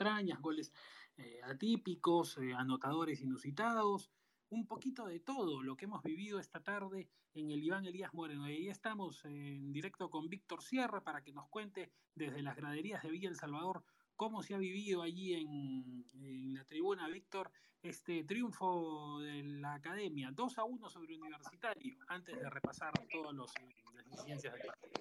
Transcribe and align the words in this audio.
extrañas, 0.00 0.40
goles 0.40 0.72
eh, 1.18 1.40
atípicos, 1.44 2.38
eh, 2.38 2.54
anotadores 2.54 3.20
inusitados, 3.20 4.10
un 4.48 4.66
poquito 4.66 5.04
de 5.04 5.20
todo 5.20 5.62
lo 5.62 5.76
que 5.76 5.84
hemos 5.84 6.02
vivido 6.02 6.40
esta 6.40 6.62
tarde 6.62 7.10
en 7.34 7.50
el 7.50 7.62
Iván 7.62 7.84
Elías 7.84 8.14
Moreno. 8.14 8.48
Y 8.48 8.70
estamos 8.70 9.22
en 9.26 9.70
directo 9.74 10.08
con 10.08 10.30
Víctor 10.30 10.62
Sierra 10.62 11.04
para 11.04 11.22
que 11.22 11.32
nos 11.32 11.48
cuente 11.48 11.92
desde 12.14 12.40
las 12.40 12.56
graderías 12.56 13.02
de 13.02 13.10
Villa 13.10 13.28
El 13.28 13.36
Salvador 13.36 13.84
cómo 14.16 14.42
se 14.42 14.54
ha 14.54 14.58
vivido 14.58 15.02
allí 15.02 15.34
en, 15.34 16.54
la 16.54 16.64
tribuna, 16.64 17.06
Víctor, 17.08 17.50
este 17.82 18.24
triunfo 18.24 19.20
de 19.20 19.42
la 19.42 19.74
academia, 19.74 20.30
2 20.32 20.58
a 20.58 20.64
1 20.64 20.88
sobre 20.88 21.16
Universitario, 21.16 21.96
antes 22.08 22.38
de 22.38 22.48
repasar 22.48 22.92
todas 23.10 23.34
eh, 23.56 23.74
las 23.94 24.06
incidencias 24.06 24.54
del 24.54 24.62
partido. 24.62 24.92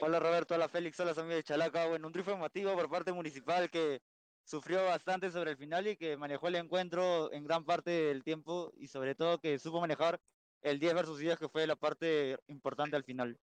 Hola 0.00 0.18
Roberto, 0.18 0.54
hola 0.54 0.68
Félix, 0.68 0.98
hola 1.00 1.12
amigos 1.12 1.36
de 1.36 1.42
Chalaca. 1.44 1.88
Bueno, 1.88 2.06
un 2.06 2.12
triunfo 2.12 2.32
emotivo 2.32 2.74
por 2.74 2.90
parte 2.90 3.12
municipal 3.12 3.70
que 3.70 4.02
sufrió 4.46 4.84
bastante 4.84 5.30
sobre 5.30 5.50
el 5.50 5.56
final 5.56 5.88
y 5.88 5.96
que 5.96 6.16
manejó 6.16 6.48
el 6.48 6.54
encuentro 6.54 7.32
en 7.32 7.44
gran 7.44 7.64
parte 7.64 7.90
del 7.90 8.22
tiempo 8.22 8.72
y 8.76 8.86
sobre 8.86 9.14
todo 9.14 9.40
que 9.40 9.58
supo 9.58 9.80
manejar 9.80 10.20
el 10.62 10.78
10 10.78 10.94
versus 10.94 11.18
10 11.18 11.38
que 11.38 11.48
fue 11.48 11.66
la 11.66 11.76
parte 11.76 12.38
importante 12.46 12.96
al 12.96 13.04
final. 13.04 13.38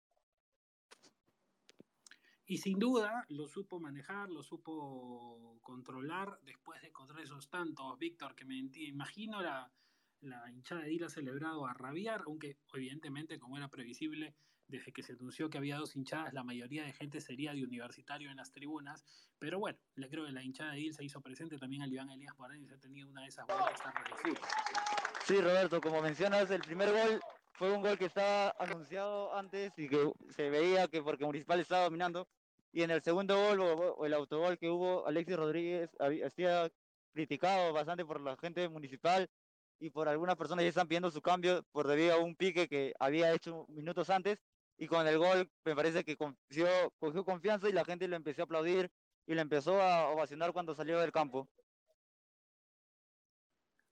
Y 2.45 2.57
sin 2.57 2.79
duda 2.79 3.25
lo 3.29 3.47
supo 3.47 3.79
manejar, 3.79 4.29
lo 4.29 4.43
supo 4.43 5.59
controlar 5.61 6.39
después 6.43 6.81
de 6.81 6.91
contra 6.91 7.21
esos 7.21 7.49
tantos, 7.49 7.97
Víctor, 7.97 8.35
que 8.35 8.45
me 8.45 8.57
imagino 8.57 9.41
la, 9.41 9.71
la 10.21 10.51
hinchada 10.51 10.81
de 10.81 10.89
Dila 10.89 11.09
celebrado 11.09 11.65
a 11.65 11.73
rabiar, 11.73 12.23
aunque 12.25 12.57
evidentemente, 12.73 13.39
como 13.39 13.57
era 13.57 13.69
previsible, 13.69 14.35
desde 14.67 14.91
que 14.91 15.03
se 15.03 15.13
anunció 15.13 15.49
que 15.49 15.57
había 15.57 15.77
dos 15.77 15.95
hinchadas, 15.95 16.33
la 16.33 16.43
mayoría 16.43 16.83
de 16.83 16.93
gente 16.93 17.21
sería 17.21 17.53
de 17.53 17.63
universitario 17.63 18.31
en 18.31 18.37
las 18.37 18.51
tribunas, 18.51 19.03
pero 19.39 19.59
bueno, 19.59 19.77
le 19.95 20.09
creo 20.09 20.25
que 20.25 20.31
la 20.31 20.43
hinchada 20.43 20.71
de 20.71 20.79
Dil 20.79 20.93
se 20.93 21.03
hizo 21.03 21.21
presente 21.21 21.57
también 21.57 21.81
al 21.81 21.91
Iván 21.91 22.09
Elías 22.09 22.35
se 22.67 22.73
ha 22.73 22.77
tenido 22.77 23.09
una 23.09 23.21
de 23.21 23.27
esas 23.27 23.45
de 23.47 23.53
fútbol. 23.53 24.37
Sí, 25.25 25.39
Roberto, 25.39 25.79
como 25.81 26.01
mencionas, 26.01 26.49
el 26.51 26.61
primer 26.61 26.91
gol 26.91 27.19
fue 27.53 27.71
un 27.71 27.81
gol 27.81 27.97
que 27.97 28.05
estaba 28.05 28.53
anunciado 28.59 29.35
antes 29.35 29.71
y 29.77 29.87
que 29.87 30.11
se 30.29 30.49
veía 30.49 30.87
que 30.87 31.01
porque 31.01 31.25
Municipal 31.25 31.59
estaba 31.59 31.83
dominando. 31.83 32.27
Y 32.71 32.81
en 32.81 32.89
el 32.89 33.03
segundo 33.03 33.35
gol 33.35 33.59
o, 33.61 34.05
el 34.05 34.13
autogol 34.13 34.57
que 34.57 34.69
hubo, 34.69 35.05
Alexis 35.07 35.37
Rodríguez 35.37 35.95
había 35.99 36.69
criticado 37.13 37.71
bastante 37.71 38.03
por 38.03 38.19
la 38.19 38.35
gente 38.37 38.67
municipal 38.67 39.29
y 39.79 39.91
por 39.91 40.09
algunas 40.09 40.35
personas 40.35 40.63
que 40.63 40.69
están 40.69 40.87
pidiendo 40.87 41.11
su 41.11 41.21
cambio 41.21 41.63
por 41.71 41.87
debido 41.87 42.15
a 42.15 42.17
un 42.17 42.35
pique 42.35 42.67
que 42.67 42.93
había 42.99 43.31
hecho 43.33 43.65
minutos 43.69 44.09
antes. 44.09 44.41
Y 44.77 44.87
con 44.87 45.07
el 45.07 45.17
gol 45.17 45.49
me 45.65 45.75
parece 45.75 46.03
que 46.03 46.17
cogió, 46.17 46.67
confianza 47.25 47.69
y 47.69 47.73
la 47.73 47.85
gente 47.85 48.07
lo 48.07 48.15
empezó 48.15 48.41
a 48.41 48.45
aplaudir 48.45 48.91
y 49.25 49.35
le 49.35 49.41
empezó 49.41 49.81
a 49.81 50.09
ovacionar 50.09 50.51
cuando 50.51 50.73
salió 50.73 50.99
del 50.99 51.11
campo. 51.11 51.47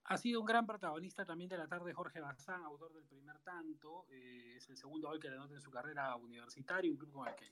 Ha 0.04 0.18
sido 0.18 0.40
un 0.40 0.46
gran 0.46 0.66
protagonista 0.66 1.24
también 1.24 1.48
de 1.48 1.56
la 1.56 1.68
tarde 1.68 1.94
Jorge 1.94 2.20
Bazán, 2.20 2.64
autor 2.64 2.92
del 2.92 3.04
primer 3.04 3.38
tanto. 3.40 4.06
Eh, 4.10 4.54
es 4.56 4.68
el 4.68 4.76
segundo 4.76 5.08
gol 5.08 5.20
que 5.20 5.30
le 5.30 5.36
anota 5.36 5.54
en 5.54 5.60
su 5.60 5.70
carrera 5.70 6.16
universitaria, 6.16 6.90
un 6.90 6.96
club 6.96 7.12
con 7.12 7.28
el 7.28 7.34
que 7.36 7.46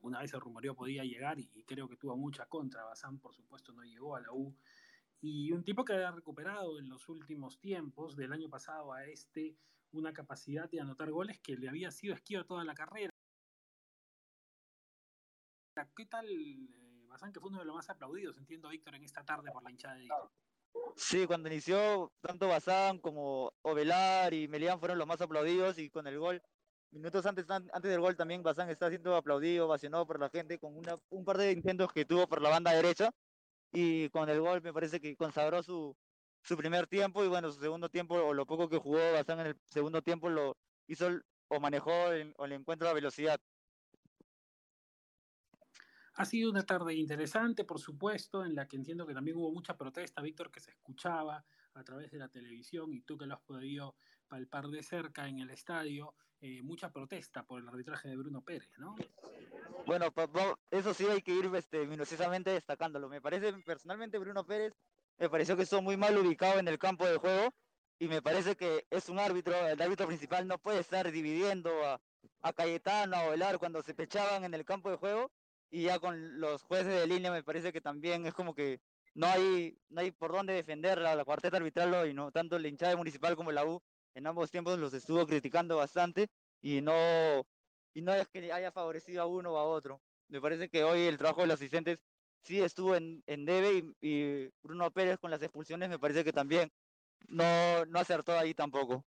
una 0.00 0.20
vez 0.20 0.30
se 0.30 0.38
rumoreó 0.38 0.74
podía 0.74 1.02
llegar 1.04 1.38
y, 1.38 1.46
creo 1.64 1.88
que 1.88 1.96
tuvo 1.96 2.16
mucha 2.16 2.46
contra. 2.46 2.84
Bazán, 2.84 3.18
por 3.18 3.34
supuesto, 3.34 3.72
no 3.72 3.84
llegó 3.84 4.16
a 4.16 4.20
la 4.20 4.32
U. 4.32 4.54
Y 5.20 5.52
un 5.52 5.64
tipo 5.64 5.84
que 5.84 5.94
ha 5.94 6.10
recuperado 6.10 6.78
en 6.78 6.88
los 6.88 7.08
últimos 7.08 7.58
tiempos, 7.58 8.16
del 8.16 8.32
año 8.32 8.50
pasado 8.50 8.92
a 8.92 9.06
este, 9.06 9.56
una 9.98 10.12
capacidad 10.12 10.68
de 10.68 10.80
anotar 10.80 11.10
goles 11.10 11.38
que 11.40 11.56
le 11.56 11.68
había 11.68 11.90
sido 11.90 12.14
esquivo 12.14 12.44
toda 12.44 12.64
la 12.64 12.74
carrera. 12.74 13.10
¿Qué 15.96 16.06
tal, 16.06 16.28
eh, 16.28 17.06
Bazán, 17.08 17.32
que 17.32 17.40
fue 17.40 17.50
uno 17.50 17.58
de 17.58 17.64
los 17.64 17.74
más 17.74 17.90
aplaudidos, 17.90 18.38
entiendo, 18.38 18.68
Víctor, 18.68 18.94
en 18.94 19.04
esta 19.04 19.24
tarde 19.24 19.50
por 19.50 19.62
la 19.62 19.70
hinchada 19.70 19.96
de 19.96 20.08
Sí, 20.96 21.26
cuando 21.26 21.48
inició, 21.48 22.12
tanto 22.20 22.48
Bazán 22.48 22.98
como 22.98 23.52
Ovelar 23.62 24.32
y 24.34 24.48
Melián 24.48 24.78
fueron 24.78 24.98
los 24.98 25.06
más 25.06 25.20
aplaudidos 25.20 25.78
y 25.78 25.90
con 25.90 26.06
el 26.06 26.18
gol, 26.18 26.40
minutos 26.92 27.26
antes, 27.26 27.48
antes 27.50 27.90
del 27.90 28.00
gol 28.00 28.16
también 28.16 28.42
Bazán 28.42 28.70
está 28.70 28.88
siendo 28.88 29.16
aplaudido, 29.16 29.66
ovacionado 29.66 30.06
por 30.06 30.20
la 30.20 30.30
gente 30.30 30.58
con 30.58 30.76
una, 30.76 30.96
un 31.10 31.24
par 31.24 31.38
de 31.38 31.52
intentos 31.52 31.92
que 31.92 32.04
tuvo 32.04 32.28
por 32.28 32.40
la 32.40 32.50
banda 32.50 32.72
derecha 32.72 33.10
y 33.72 34.08
con 34.10 34.28
el 34.28 34.40
gol 34.40 34.62
me 34.62 34.72
parece 34.72 35.00
que 35.00 35.16
consagró 35.16 35.62
su, 35.62 35.96
su 36.44 36.56
primer 36.56 36.86
tiempo 36.86 37.24
y 37.24 37.28
bueno, 37.28 37.50
su 37.50 37.60
segundo 37.60 37.88
tiempo 37.88 38.16
o 38.16 38.34
lo 38.34 38.46
poco 38.46 38.68
que 38.68 38.78
jugó 38.78 38.98
Bazán 39.12 39.40
en 39.40 39.46
el 39.48 39.56
segundo 39.64 40.02
tiempo 40.02 40.28
lo 40.28 40.56
hizo 40.86 41.08
o 41.48 41.60
manejó 41.60 42.12
el, 42.12 42.34
o 42.36 42.44
el 42.44 42.52
encuentro 42.52 42.88
a 42.88 42.92
velocidad. 42.92 43.40
Ha 46.16 46.24
sido 46.24 46.50
una 46.50 46.62
tarde 46.62 46.94
interesante, 46.94 47.64
por 47.64 47.80
supuesto, 47.80 48.44
en 48.44 48.54
la 48.54 48.68
que 48.68 48.76
entiendo 48.76 49.06
que 49.06 49.14
también 49.14 49.36
hubo 49.36 49.50
mucha 49.50 49.76
protesta, 49.76 50.22
Víctor, 50.22 50.50
que 50.50 50.60
se 50.60 50.70
escuchaba 50.70 51.44
a 51.74 51.82
través 51.82 52.12
de 52.12 52.18
la 52.18 52.28
televisión 52.28 52.92
y 52.92 53.00
tú 53.00 53.18
que 53.18 53.26
lo 53.26 53.34
has 53.34 53.40
podido 53.40 53.96
palpar 54.28 54.68
de 54.68 54.82
cerca 54.82 55.26
en 55.26 55.40
el 55.40 55.50
estadio, 55.50 56.14
eh, 56.40 56.62
mucha 56.62 56.92
protesta 56.92 57.42
por 57.42 57.60
el 57.60 57.68
arbitraje 57.68 58.08
de 58.08 58.16
Bruno 58.16 58.42
Pérez, 58.42 58.70
¿no? 58.78 58.94
Bueno, 59.86 60.06
eso 60.70 60.94
sí 60.94 61.06
hay 61.06 61.22
que 61.22 61.32
ir 61.32 61.46
este, 61.54 61.86
minuciosamente 61.86 62.50
destacándolo. 62.50 63.08
Me 63.08 63.20
parece 63.20 63.52
personalmente 63.64 64.18
Bruno 64.18 64.44
Pérez, 64.44 64.72
me 65.18 65.30
pareció 65.30 65.56
que 65.56 65.62
estuvo 65.62 65.82
muy 65.82 65.96
mal 65.96 66.16
ubicado 66.16 66.58
en 66.58 66.68
el 66.68 66.78
campo 66.78 67.06
de 67.06 67.16
juego 67.16 67.50
y 67.98 68.08
me 68.08 68.22
parece 68.22 68.56
que 68.56 68.86
es 68.90 69.08
un 69.08 69.18
árbitro, 69.18 69.54
el 69.66 69.80
árbitro 69.80 70.06
principal 70.06 70.46
no 70.46 70.58
puede 70.58 70.80
estar 70.80 71.10
dividiendo 71.10 71.70
a, 71.84 72.00
a 72.42 72.52
Cayetano, 72.52 73.16
a 73.16 73.28
Velar 73.30 73.58
cuando 73.58 73.82
se 73.82 73.94
pechaban 73.94 74.44
en 74.44 74.54
el 74.54 74.64
campo 74.64 74.90
de 74.90 74.96
juego 74.96 75.30
y 75.70 75.84
ya 75.84 75.98
con 75.98 76.40
los 76.40 76.62
jueces 76.62 76.92
de 76.94 77.06
línea 77.06 77.30
me 77.30 77.42
parece 77.42 77.72
que 77.72 77.80
también 77.80 78.26
es 78.26 78.34
como 78.34 78.54
que 78.54 78.80
no 79.14 79.26
hay, 79.26 79.78
no 79.88 80.00
hay 80.00 80.10
por 80.10 80.32
dónde 80.32 80.54
defender 80.54 80.98
la, 80.98 81.14
la 81.14 81.24
cuarteta 81.24 81.56
arbitral 81.56 82.08
y 82.08 82.14
no 82.14 82.32
tanto 82.32 82.56
el 82.56 82.66
hinchada 82.66 82.96
municipal 82.96 83.36
como 83.36 83.52
la 83.52 83.64
U 83.64 83.80
en 84.14 84.26
ambos 84.26 84.50
tiempos 84.50 84.78
los 84.78 84.94
estuvo 84.94 85.26
criticando 85.26 85.76
bastante 85.76 86.28
y 86.60 86.80
no 86.80 86.92
y 87.94 88.02
no 88.02 88.12
es 88.12 88.28
que 88.28 88.52
haya 88.52 88.72
favorecido 88.72 89.22
a 89.22 89.26
uno 89.26 89.52
o 89.52 89.58
a 89.58 89.64
otro. 89.64 90.02
Me 90.28 90.40
parece 90.40 90.68
que 90.68 90.82
hoy 90.82 91.02
el 91.02 91.18
trabajo 91.18 91.42
de 91.42 91.46
los 91.46 91.54
asistentes 91.54 91.98
sí 92.44 92.60
estuvo 92.60 92.94
en, 92.96 93.22
en 93.26 93.44
debe 93.44 93.94
y, 94.00 94.48
Bruno 94.62 94.90
Pérez 94.90 95.18
con 95.18 95.30
las 95.30 95.42
expulsiones 95.42 95.88
me 95.88 95.98
parece 95.98 96.24
que 96.24 96.32
también 96.32 96.70
no, 97.28 97.84
no 97.86 97.98
acertó 97.98 98.38
ahí 98.38 98.54
tampoco 98.54 99.04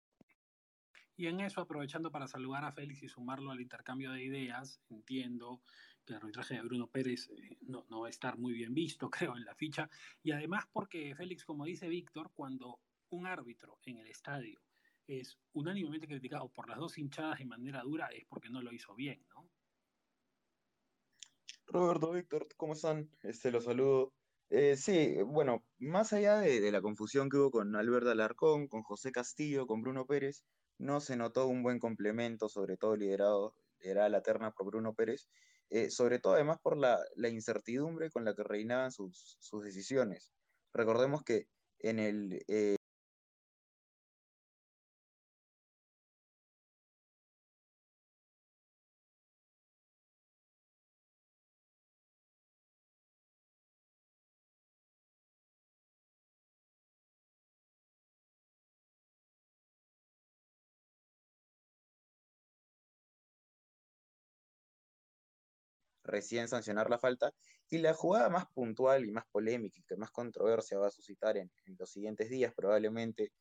y 1.18 1.28
en 1.28 1.40
eso, 1.40 1.62
aprovechando 1.62 2.12
para 2.12 2.28
saludar 2.28 2.66
a 2.66 2.73
Félix 2.73 3.03
y 3.03 3.07
sumarlo 3.07 3.51
al 3.51 3.62
intercambio 3.62 4.12
de 4.12 4.23
ideas, 4.23 4.81
entiendo 4.90 5.62
que 6.03 6.13
el 6.13 6.18
arbitraje 6.18 6.56
de 6.56 6.62
Bruno 6.62 6.88
Pérez 6.88 7.29
eh, 7.29 7.57
no, 7.62 7.85
no, 7.90 8.01
va 8.01 8.07
a 8.07 8.09
estar 8.09 8.38
muy 8.38 8.53
bien 8.53 8.73
visto, 8.73 9.09
creo, 9.31 9.38
en 9.38 9.46
la 9.46 9.56
ficha. 9.56 9.90
Y 10.23 10.31
además 10.31 10.66
porque 10.72 11.16
Félix, 11.16 11.46
como 11.46 11.66
dice 11.66 11.88
Víctor, 11.88 12.31
cuando 12.34 12.79
un 13.09 13.28
árbitro 13.28 13.79
en 13.85 14.00
el 14.00 14.07
estadio 14.07 14.59
es 15.07 15.38
unánimemente 15.53 16.07
criticado 16.07 16.50
por 16.50 16.67
las 16.67 16.79
dos 16.79 16.97
hinchadas 16.97 17.40
de 17.40 17.46
manera 17.46 17.81
dura, 17.81 18.07
es 18.07 18.25
porque 18.25 18.50
no 18.50 18.62
lo 18.62 18.73
hizo 18.73 18.94
bien, 18.96 19.23
¿no? 19.29 19.47
Roberto, 21.68 22.12
Víctor, 22.12 22.48
¿cómo 22.58 22.74
están? 22.74 23.09
Este, 23.24 23.52
los 23.52 23.66
saludo. 23.66 24.14
Eh, 24.50 24.78
sí, 24.78 25.18
bueno, 25.26 25.66
más 25.80 26.14
allá 26.14 26.38
de, 26.38 26.72
la 26.72 26.81
confusión 26.81 27.30
que 27.30 27.38
hubo 27.38 27.52
con 27.52 27.76
Alberto 27.76 28.12
Alarcón, 28.12 28.68
con 28.68 28.84
José 28.84 29.12
Castillo, 29.12 29.66
con 29.66 29.81
Bruno 29.81 30.06
Pérez, 30.06 30.44
no 30.78 31.02
se 31.02 31.18
notó 31.18 31.48
un 31.48 31.64
buen 31.64 31.80
complemento, 31.80 32.48
sobre 32.50 32.78
todo 32.78 32.96
liderado, 32.96 33.56
era 33.80 34.08
la 34.09 34.22
terna 34.22 34.52
por 34.52 34.68
Bruno 34.68 34.94
Pérez, 34.94 35.28
eh, 35.72 35.90
sobre 35.90 36.20
todo 36.20 36.34
además 36.36 36.59
por 36.62 36.78
la, 36.78 37.00
incertidumbre 37.28 38.12
con 38.12 38.24
la 38.24 38.36
que 38.36 38.44
reinaban 38.44 38.92
sus, 38.92 39.38
sus 39.40 39.64
decisiones. 39.64 40.32
Recordemos 40.74 41.24
que 41.24 41.47
en 41.80 42.00
el... 42.00 42.44
Eh, 42.47 42.76
recién 66.16 66.47
sancionar 66.47 66.90
la 66.90 66.97
falta, 66.97 67.32
y 67.70 67.79
la 67.79 67.94
jugada 67.94 68.29
más 68.29 68.46
puntual 68.53 69.06
y 69.06 69.12
más 69.12 69.26
polémica 69.32 69.79
y 69.79 69.84
que 69.84 69.97
más 69.97 70.12
controversia 70.12 70.78
va 70.78 70.88
a 70.88 70.91
suscitar 70.91 71.38
en, 71.38 71.52
en 71.66 71.76
los 71.78 71.91
siguientes 71.91 72.29
días 72.29 72.53
probablemente, 72.56 73.32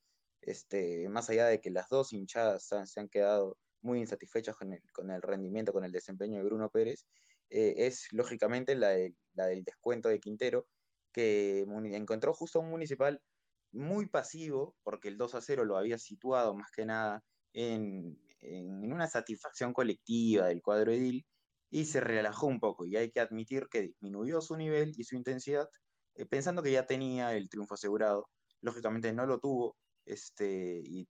este, 0.41 1.09
más 1.09 1.31
allá 1.31 1.47
de 1.47 1.61
que 1.61 1.71
las 1.71 1.89
dos 1.89 2.13
hinchadas 2.13 2.73
han, 2.73 2.87
se 2.87 3.01
han 3.01 3.09
quedado 3.09 3.57
muy 3.83 4.01
insatisfechas 4.01 4.57
con 4.57 4.73
el, 4.73 4.83
con 4.93 5.11
el, 5.11 5.23
rendimiento, 5.23 5.73
con 5.73 5.85
el 5.85 5.93
desempeño 5.93 6.39
de 6.39 6.45
Bruno 6.45 6.71
Pérez, 6.71 7.07
eh, 7.51 7.75
es 7.87 8.09
lógicamente 8.13 8.75
la, 8.75 8.89
de, 8.91 9.15
del 9.35 9.63
descuento 9.65 10.09
de 10.09 10.21
Quintero, 10.21 10.67
que 11.13 11.61
encontró 11.93 12.35
justo 12.35 12.61
un 12.61 12.71
municipal 12.71 13.21
muy 13.73 14.07
pasivo, 14.07 14.75
porque 14.83 15.09
el 15.09 15.19
2 15.19 15.35
a 15.35 15.41
0 15.41 15.65
lo 15.65 15.77
había 15.77 15.99
situado 15.99 16.55
más 16.55 16.71
que 16.73 16.87
nada 16.87 17.23
en, 17.53 18.19
en 18.41 18.93
una 18.93 19.07
satisfacción 19.07 19.73
colectiva 19.73 20.47
del 20.49 20.63
cuadro 20.63 20.93
edil, 20.93 21.25
y 21.75 21.87
se 21.87 22.01
relajó 22.01 22.47
un 22.47 22.61
poco 22.61 22.87
y 22.87 22.97
hay 22.97 23.11
que 23.11 23.19
admitir 23.19 23.67
que 23.69 23.81
disminuyó 23.81 24.41
su 24.41 24.57
nivel 24.57 24.93
y 24.97 25.03
su 25.03 25.17
intensidad 25.17 25.69
eh, 26.15 26.25
pensando 26.25 26.63
que 26.63 26.71
ya 26.71 26.87
tenía 26.87 27.35
el 27.35 27.49
triunfo 27.49 27.75
asegurado. 27.75 28.29
Lógicamente 28.61 29.13
no 29.13 29.27
lo 29.27 29.41
tuvo 29.41 29.77
este, 30.07 30.81
y 30.85 31.09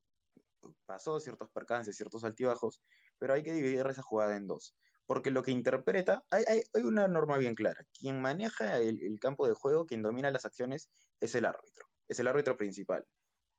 pasó 0.86 1.20
ciertos 1.20 1.50
percances, 1.50 1.94
ciertos 1.94 2.24
altibajos, 2.24 2.80
pero 3.18 3.34
hay 3.34 3.42
que 3.42 3.52
dividir 3.52 3.86
esa 3.86 4.00
jugada 4.00 4.38
en 4.38 4.46
dos. 4.46 4.74
Porque 5.04 5.30
lo 5.30 5.42
que 5.42 5.50
interpreta, 5.50 6.24
hay, 6.30 6.44
hay, 6.48 6.82
una 6.82 7.08
norma 7.08 7.36
bien 7.36 7.54
clara. 7.54 7.84
Quien 7.92 8.22
maneja 8.22 8.78
el, 8.78 9.18
campo 9.20 9.46
de 9.46 9.52
juego, 9.52 9.84
quien 9.84 10.00
domina 10.00 10.30
las 10.30 10.46
acciones, 10.46 10.88
es 11.20 11.34
el 11.34 11.44
árbitro, 11.44 11.86
es 12.08 12.18
el 12.20 12.26
árbitro 12.26 12.56
principal. 12.56 13.04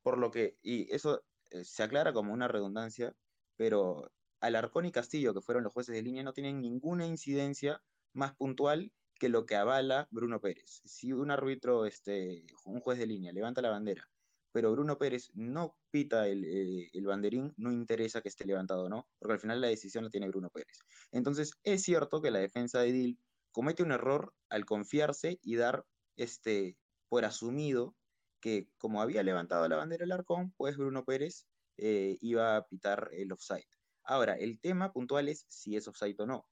Por 0.01 0.17
lo 0.17 0.31
que, 0.31 0.57
y 0.63 0.91
eso 0.91 1.23
eh, 1.51 1.63
se 1.65 1.83
aclara 1.83 2.13
como 2.13 2.33
una 2.33 2.47
redundancia, 2.47 3.13
pero 3.57 4.09
Alarcón 4.41 4.85
y 4.85 4.91
Castillo, 4.91 5.33
que 5.33 5.41
fueron 5.41 5.63
los 5.63 5.73
jueces 5.73 5.95
de 5.95 6.01
línea, 6.01 6.23
no 6.23 6.33
tienen 6.33 6.61
ninguna 6.61 7.05
incidencia 7.05 7.81
más 8.13 8.35
puntual 8.35 8.91
que 9.19 9.29
lo 9.29 9.45
que 9.45 9.55
avala 9.55 10.07
Bruno 10.11 10.41
Pérez. 10.41 10.81
Si 10.85 11.13
un 11.13 11.31
árbitro, 11.31 11.85
este, 11.85 12.45
un 12.65 12.79
juez 12.81 12.99
de 12.99 13.07
línea, 13.07 13.31
levanta 13.31 13.61
la 13.61 13.69
bandera, 13.69 14.09
pero 14.51 14.71
Bruno 14.71 14.97
Pérez 14.97 15.31
no 15.33 15.75
pita 15.91 16.27
el, 16.27 16.43
eh, 16.45 16.89
el, 16.93 17.05
banderín, 17.05 17.53
no 17.57 17.71
interesa 17.71 18.21
que 18.21 18.29
esté 18.29 18.45
levantado 18.45 18.85
o 18.85 18.89
no, 18.89 19.07
porque 19.19 19.33
al 19.33 19.39
final 19.39 19.61
la 19.61 19.67
decisión 19.67 20.03
la 20.03 20.09
tiene 20.09 20.29
Bruno 20.29 20.49
Pérez. 20.49 20.79
Entonces, 21.11 21.53
es 21.63 21.83
cierto 21.83 22.21
que 22.21 22.31
la 22.31 22.39
defensa 22.39 22.79
de 22.79 22.91
Dil 22.91 23.19
comete 23.51 23.83
un 23.83 23.91
error 23.91 24.33
al 24.49 24.65
confiarse 24.65 25.39
y 25.41 25.55
dar 25.55 25.85
este, 26.17 26.77
por 27.09 27.25
asumido 27.25 27.95
que 28.41 28.67
como 28.77 29.01
había 29.01 29.23
levantado 29.23 29.67
la 29.67 29.77
bandera 29.77 30.05
el 30.05 30.11
Arcón, 30.11 30.53
pues 30.57 30.77
Bruno 30.77 31.03
Pérez 31.03 31.47
eh, 31.77 32.17
iba 32.21 32.57
a 32.57 32.67
pitar 32.67 33.09
el 33.13 33.31
offside. 33.31 33.65
Ahora, 34.05 34.35
el 34.35 34.59
tema 34.59 34.91
puntual 34.93 35.29
es 35.29 35.45
si 35.49 35.75
es 35.75 35.87
offside 35.87 36.19
o 36.19 36.25
no. 36.25 36.47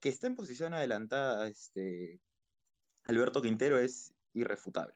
Que 0.00 0.08
está 0.08 0.26
en 0.26 0.36
posición 0.36 0.72
adelantada 0.72 1.48
este, 1.48 2.20
Alberto 3.04 3.42
Quintero 3.42 3.78
es 3.78 4.14
irrefutable. 4.32 4.94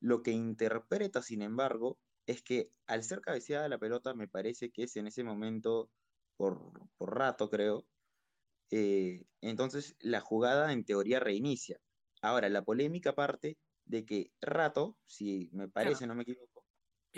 Lo 0.00 0.22
que 0.22 0.30
interpreta, 0.32 1.22
sin 1.22 1.42
embargo, 1.42 1.98
es 2.26 2.42
que 2.42 2.70
al 2.86 3.02
ser 3.02 3.20
cabeceada 3.20 3.68
la 3.68 3.78
pelota, 3.78 4.14
me 4.14 4.28
parece 4.28 4.70
que 4.70 4.84
es 4.84 4.96
en 4.96 5.06
ese 5.06 5.24
momento, 5.24 5.90
por, 6.36 6.72
por 6.98 7.16
rato 7.16 7.48
creo, 7.48 7.86
eh, 8.70 9.24
entonces 9.40 9.96
la 9.98 10.20
jugada 10.20 10.72
en 10.72 10.84
teoría 10.84 11.20
reinicia. 11.20 11.80
Ahora, 12.20 12.48
la 12.48 12.62
polémica 12.62 13.14
parte 13.14 13.56
de 13.86 14.04
que 14.04 14.30
rato, 14.40 14.96
si 15.06 15.48
me 15.52 15.68
parece, 15.68 16.06
no 16.06 16.14
me 16.14 16.22
equivoco. 16.22 16.57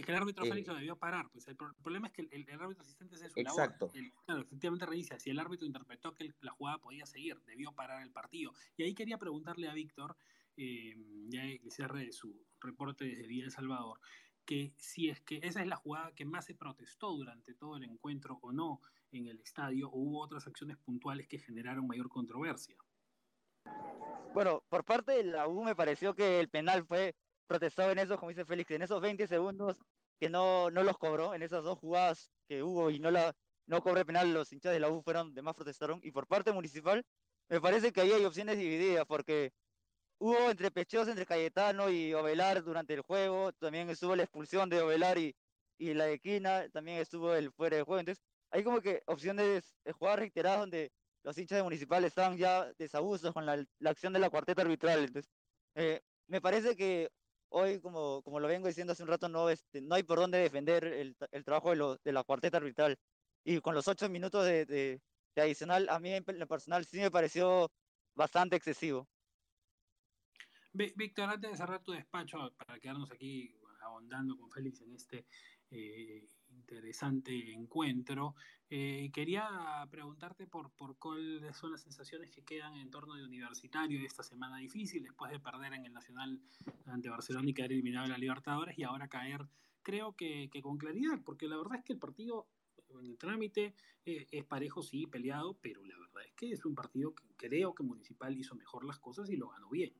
Es 0.00 0.06
que 0.06 0.12
el 0.12 0.18
árbitro 0.18 0.46
Félix 0.46 0.66
lo 0.66 0.74
debió 0.76 0.96
parar, 0.96 1.28
pues 1.30 1.46
el, 1.46 1.56
problema 1.56 2.06
es 2.06 2.14
que 2.14 2.22
el, 2.22 2.46
árbitro 2.58 2.82
asistente 2.82 3.16
es 3.16 3.32
su 3.32 3.38
Exacto. 3.38 3.92
claro, 4.24 4.40
efectivamente 4.40 4.86
reinicia. 4.86 5.18
Si 5.18 5.28
el 5.28 5.38
árbitro 5.38 5.66
interpretó 5.66 6.14
que 6.14 6.32
la 6.40 6.52
jugada 6.52 6.78
podía 6.78 7.04
seguir, 7.04 7.38
debió 7.44 7.72
parar 7.72 8.00
el 8.00 8.10
partido. 8.10 8.54
Y 8.78 8.84
ahí 8.84 8.94
quería 8.94 9.18
preguntarle 9.18 9.68
a 9.68 9.74
Víctor, 9.74 10.16
eh, 10.56 10.96
ya 11.28 11.42
que 11.42 11.70
cierre 11.70 12.06
de 12.06 12.12
su 12.12 12.46
reporte 12.60 13.04
desde 13.04 13.26
Vía 13.26 13.44
El 13.44 13.50
Salvador, 13.50 14.00
que 14.46 14.72
si 14.78 15.10
es 15.10 15.20
que 15.20 15.38
esa 15.42 15.60
es 15.60 15.66
la 15.66 15.76
jugada 15.76 16.14
que 16.14 16.24
más 16.24 16.46
se 16.46 16.54
protestó 16.54 17.10
durante 17.10 17.52
todo 17.52 17.76
el 17.76 17.84
encuentro 17.84 18.38
o 18.40 18.52
no 18.52 18.80
en 19.12 19.26
el 19.26 19.38
estadio, 19.40 19.90
o 19.90 19.98
hubo 19.98 20.22
otras 20.22 20.46
acciones 20.46 20.78
puntuales 20.78 21.28
que 21.28 21.38
generaron 21.38 21.86
mayor 21.86 22.08
controversia. 22.08 22.78
Bueno, 24.32 24.64
por 24.70 24.82
parte 24.82 25.12
de 25.12 25.24
la 25.24 25.46
U 25.46 25.62
me 25.62 25.76
pareció 25.76 26.14
que 26.14 26.40
el 26.40 26.48
penal 26.48 26.86
fue 26.86 27.16
protestado 27.50 27.90
en 27.90 27.98
eso, 27.98 28.16
como 28.16 28.28
dice 28.30 28.44
Félix, 28.44 28.70
en 28.70 28.82
esos 28.82 29.00
20 29.00 29.26
segundos 29.26 29.76
que 30.20 30.30
no, 30.30 30.70
no 30.70 30.84
los 30.84 30.96
cobró, 30.98 31.34
en 31.34 31.42
esas 31.42 31.64
dos 31.64 31.78
jugadas 31.78 32.30
que 32.48 32.62
hubo 32.62 32.90
y 32.90 33.00
no 33.00 33.10
la 33.10 33.34
no 33.66 33.82
cobró 33.82 33.98
el 34.00 34.06
penal, 34.06 34.32
los 34.32 34.52
hinchas 34.52 34.72
de 34.72 34.78
la 34.78 34.88
U 34.88 35.02
fueron 35.02 35.34
de 35.34 35.42
más 35.42 35.54
protestaron. 35.54 36.00
Y 36.02 36.12
por 36.12 36.26
parte 36.28 36.52
municipal, 36.52 37.04
me 37.48 37.60
parece 37.60 37.92
que 37.92 38.00
ahí 38.02 38.12
hay 38.12 38.24
opciones 38.24 38.56
divididas, 38.56 39.04
porque 39.06 39.52
hubo 40.18 40.50
entre 40.50 40.70
Pechos, 40.70 41.08
entre 41.08 41.26
Cayetano 41.26 41.90
y 41.90 42.14
Ovelar 42.14 42.62
durante 42.62 42.94
el 42.94 43.00
juego, 43.02 43.52
también 43.54 43.90
estuvo 43.90 44.14
la 44.14 44.22
expulsión 44.24 44.68
de 44.70 44.80
Ovelar 44.82 45.18
y, 45.18 45.34
y 45.78 45.94
la 45.94 46.06
de 46.06 46.20
Quina, 46.20 46.68
también 46.70 46.98
estuvo 46.98 47.34
el 47.34 47.52
fuera 47.52 47.76
de 47.78 47.82
juego. 47.82 48.00
Entonces, 48.00 48.24
hay 48.50 48.62
como 48.62 48.80
que 48.80 49.02
opciones 49.06 49.76
de 49.84 49.92
jugadas 49.92 50.20
reiteradas 50.20 50.60
donde 50.60 50.92
los 51.24 51.36
hinchas 51.36 51.58
de 51.58 51.64
Municipal 51.64 52.04
estaban 52.04 52.36
ya 52.38 52.72
desabusos 52.78 53.32
con 53.32 53.44
la, 53.46 53.64
acción 53.84 54.12
de 54.12 54.20
la 54.20 54.30
cuarteta 54.30 54.62
arbitral. 54.62 55.00
Entonces, 55.00 55.30
eh, 55.74 56.00
me 56.28 56.40
parece 56.40 56.76
que 56.76 57.10
hoy, 57.50 57.80
como, 57.80 58.22
como 58.22 58.40
lo 58.40 58.48
vengo 58.48 58.68
diciendo 58.68 58.92
hace 58.92 59.02
un 59.02 59.08
rato, 59.08 59.28
no, 59.28 59.48
este, 59.50 59.80
no 59.80 59.94
hay 59.94 60.02
por 60.02 60.18
dónde 60.18 60.38
defender 60.38 60.84
el, 60.84 61.16
el 61.30 61.44
trabajo 61.44 61.70
de, 61.70 61.76
lo, 61.76 61.96
de, 61.96 62.12
la 62.12 62.24
cuarteta 62.24 62.56
arbitral. 62.56 62.98
Y 63.44 63.60
con 63.60 63.74
los 63.74 63.86
ocho 63.88 64.08
minutos 64.08 64.44
de, 64.44 64.66
de, 64.66 65.00
adicional, 65.36 65.88
a 65.88 65.98
mí 65.98 66.12
en 66.12 66.24
lo 66.38 66.46
personal 66.46 66.84
sí 66.84 66.98
me 66.98 67.10
pareció 67.10 67.70
bastante 68.14 68.56
excesivo. 68.56 69.08
Víctor, 70.72 71.30
antes 71.30 71.50
de 71.50 71.56
cerrar 71.56 71.82
tu 71.82 71.92
despacho, 71.92 72.52
para 72.56 72.78
quedarnos 72.78 73.10
aquí 73.10 73.56
ahondando 73.80 74.36
con 74.38 74.50
Félix 74.50 74.82
en 74.82 74.94
este 74.94 75.26
eh, 75.70 76.26
interesante 76.52 77.52
encuentro. 77.52 78.34
Eh, 78.68 79.10
quería 79.12 79.48
preguntarte 79.90 80.46
por, 80.46 80.70
por 80.70 80.96
cuáles 80.98 81.56
son 81.56 81.72
las 81.72 81.82
sensaciones 81.82 82.30
que 82.30 82.42
quedan 82.42 82.76
en 82.76 82.90
torno 82.90 83.14
de 83.14 83.24
Universitario 83.24 84.00
esta 84.06 84.22
semana 84.22 84.58
difícil, 84.58 85.02
después 85.02 85.30
de 85.32 85.40
perder 85.40 85.72
en 85.74 85.86
el 85.86 85.92
Nacional 85.92 86.40
ante 86.86 87.08
Barcelona 87.08 87.50
y 87.50 87.54
quedar 87.54 87.72
eliminado 87.72 88.06
en 88.06 88.12
la 88.12 88.18
Libertadores 88.18 88.78
y 88.78 88.84
ahora 88.84 89.08
caer, 89.08 89.46
creo 89.82 90.14
que, 90.14 90.48
que 90.52 90.62
con 90.62 90.78
claridad, 90.78 91.20
porque 91.24 91.48
la 91.48 91.56
verdad 91.56 91.78
es 91.78 91.84
que 91.84 91.94
el 91.94 91.98
partido 91.98 92.46
en 92.98 93.06
el 93.06 93.18
trámite 93.18 93.74
eh, 94.04 94.26
es 94.30 94.44
parejo, 94.44 94.82
sí, 94.82 95.06
peleado, 95.06 95.56
pero 95.60 95.84
la 95.84 95.98
verdad 95.98 96.24
es 96.26 96.32
que 96.32 96.52
es 96.52 96.64
un 96.64 96.74
partido 96.74 97.14
que 97.14 97.24
creo 97.36 97.74
que 97.74 97.82
Municipal 97.82 98.36
hizo 98.36 98.54
mejor 98.54 98.84
las 98.84 98.98
cosas 98.98 99.30
y 99.30 99.36
lo 99.36 99.48
ganó 99.48 99.68
bien. 99.70 99.92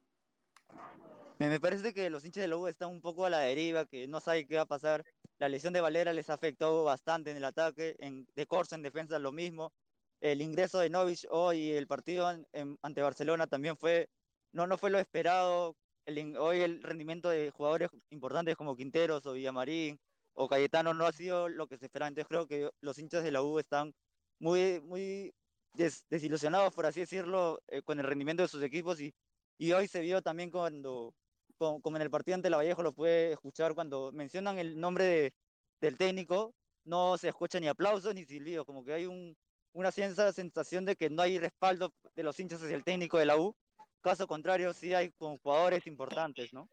Me 1.39 1.59
parece 1.59 1.95
que 1.95 2.11
los 2.11 2.25
hinchas 2.25 2.43
de 2.43 2.49
Lobo 2.49 2.69
están 2.69 2.91
un 2.91 3.01
poco 3.01 3.25
a 3.25 3.31
la 3.31 3.39
deriva, 3.39 3.87
que 3.87 4.07
no 4.07 4.21
saben 4.21 4.47
qué 4.47 4.57
va 4.57 4.63
a 4.63 4.67
pasar. 4.67 5.05
La 5.41 5.49
lesión 5.49 5.73
de 5.73 5.81
Valera 5.81 6.13
les 6.13 6.29
afectó 6.29 6.85
bastante 6.85 7.31
en 7.31 7.39
el 7.39 7.45
ataque, 7.45 7.97
en, 7.99 8.27
de 8.35 8.47
Corso 8.47 8.75
en 8.75 8.83
defensa 8.83 9.19
lo 9.19 9.33
mismo. 9.33 9.73
El 10.21 10.43
ingreso 10.43 10.81
de 10.81 10.91
Novich 10.91 11.27
hoy, 11.31 11.71
el 11.73 11.87
partido 11.87 12.29
ante 12.83 13.01
Barcelona 13.01 13.47
también 13.47 13.79
fue, 13.79 14.11
no, 14.53 14.67
no 14.67 14.77
fue 14.77 14.91
lo 14.91 14.99
esperado. 14.99 15.77
El, 16.05 16.37
hoy 16.37 16.61
el 16.61 16.83
rendimiento 16.83 17.31
de 17.31 17.51
jugadores 17.53 17.89
importantes 18.11 18.55
como 18.55 18.77
Quinteros 18.77 19.25
o 19.25 19.33
Villamarín 19.33 19.99
o 20.35 20.47
Cayetano 20.47 20.93
no 20.93 21.07
ha 21.07 21.13
sido 21.13 21.49
lo 21.49 21.67
que 21.67 21.79
se 21.79 21.87
esperaba. 21.87 22.09
Entonces 22.09 22.29
creo 22.29 22.47
que 22.47 22.69
los 22.83 22.99
hinchas 22.99 23.25
de 23.25 23.33
la 23.33 23.43
U 23.43 23.59
están 23.59 23.95
muy, 24.39 24.83
muy 24.83 25.33
desilusionados, 25.73 26.75
por 26.75 26.85
así 26.85 27.01
decirlo, 27.01 27.63
eh, 27.69 27.81
con 27.81 27.99
el 27.99 28.05
rendimiento 28.05 28.43
de 28.43 28.49
sus 28.49 28.63
equipos 28.63 29.01
y, 29.01 29.15
y 29.57 29.73
hoy 29.73 29.89
se 29.89 30.01
vio 30.01 30.21
también 30.21 30.51
cuando 30.51 31.15
como, 31.61 31.97
en 31.97 32.03
el 32.03 32.11
partido 32.11 32.37
ante 32.37 32.49
la 32.49 32.57
Vallejo 32.57 32.83
lo 32.83 32.95
puede 32.95 33.33
escuchar 33.33 33.75
cuando 33.75 34.11
mencionan 34.13 34.59
el 34.59 34.81
nombre 34.81 35.05
de, 35.05 35.35
del 35.81 35.99
técnico, 35.99 36.55
no 36.85 37.19
se 37.19 37.29
escucha 37.29 37.61
ni 37.61 37.69
aplausos 37.69 38.15
ni 38.15 38.25
silbidos, 38.25 38.65
como 38.65 38.83
que 38.83 38.95
hay 38.95 39.07
un, 39.07 39.37
una 39.75 39.93
cierta 39.93 40.33
sensación 40.33 40.87
de 40.87 40.97
que 40.97 41.11
no 41.11 41.21
hay 41.21 41.39
respaldo 41.39 41.93
de 42.17 42.23
los 42.23 42.41
hinchas 42.41 42.63
hacia 42.63 42.77
el 42.77 42.85
técnico 42.85 43.19
de 43.19 43.27
la 43.27 43.37
U. 43.37 43.55
Caso 44.01 44.27
contrario, 44.27 44.73
sí 44.73 44.95
hay 44.95 45.11
con 45.13 45.37
jugadores 45.37 45.87
importantes, 45.87 46.55
¿no? 46.55 46.67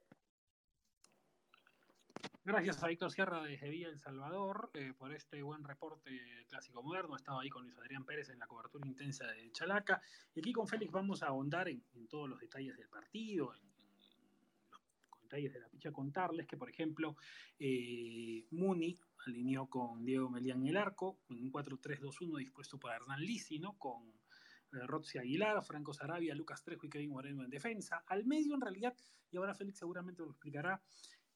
Gracias 2.46 2.82
a 2.82 2.88
Víctor 2.88 3.12
Sierra 3.12 3.44
de 3.44 3.58
Sevilla 3.58 3.89
El 3.89 4.00
Salvador 4.00 4.72
eh, 4.74 4.94
por 4.98 5.13
este 5.13 5.41
buen 5.41 5.65
reporte 5.65 6.10
clásico 6.48 6.82
moderno. 6.82 7.17
Estaba 7.17 7.41
ahí 7.41 7.50
con 7.50 7.63
Luis 7.63 7.77
Adrián 7.77 8.06
Pérez 8.06 8.29
en 8.29 8.39
la 8.39 8.48
cobertura 8.48 8.88
intensa 8.88 9.25
de 9.27 9.51
Chalaca. 9.51 10.01
Y 10.34 10.39
aquí 10.39 10.53
con 10.53 10.65
Félix 10.65 10.89
vamos 10.94 11.24
a 11.24 11.27
ahondar 11.27 11.67
en, 11.67 11.84
todos 12.08 12.29
los 12.29 12.39
detalles 12.39 12.77
del 12.77 12.88
partido, 12.88 13.53
detalles 15.27 15.53
de 15.53 15.60
la 15.60 15.67
picha, 15.67 15.91
contarles 15.91 16.48
que, 16.48 16.57
por 16.57 16.69
ejemplo, 16.69 17.15
eh, 17.60 18.46
Muni 18.51 18.98
alineó 19.25 19.67
con 19.67 20.05
Diego 20.05 20.29
Melián 20.29 20.65
el 20.65 20.77
arco, 20.77 21.19
en 21.29 21.41
un 21.41 21.51
4-3-2-1 21.51 22.38
dispuesto 22.39 22.79
por 22.79 22.91
Hernán 22.91 23.22
Lisi, 23.22 23.60
¿no? 23.60 23.77
Con 23.77 24.10
eh, 24.74 25.19
Aguilar, 25.19 25.63
Franco 25.63 25.93
Sarabia, 25.93 26.34
Lucas 26.34 26.63
Trejo 26.63 26.86
y 26.86 26.89
Kevin 26.89 27.12
Moreno 27.12 27.43
en 27.43 27.50
defensa. 27.50 28.03
Al 28.07 28.25
medio, 28.25 28.55
en 28.55 28.62
realidad, 28.62 28.96
y 29.31 29.38
ahora 29.38 29.53
Félix 29.53 29.79
seguramente 29.79 30.24
lo 30.24 30.31
explicará, 30.31 30.81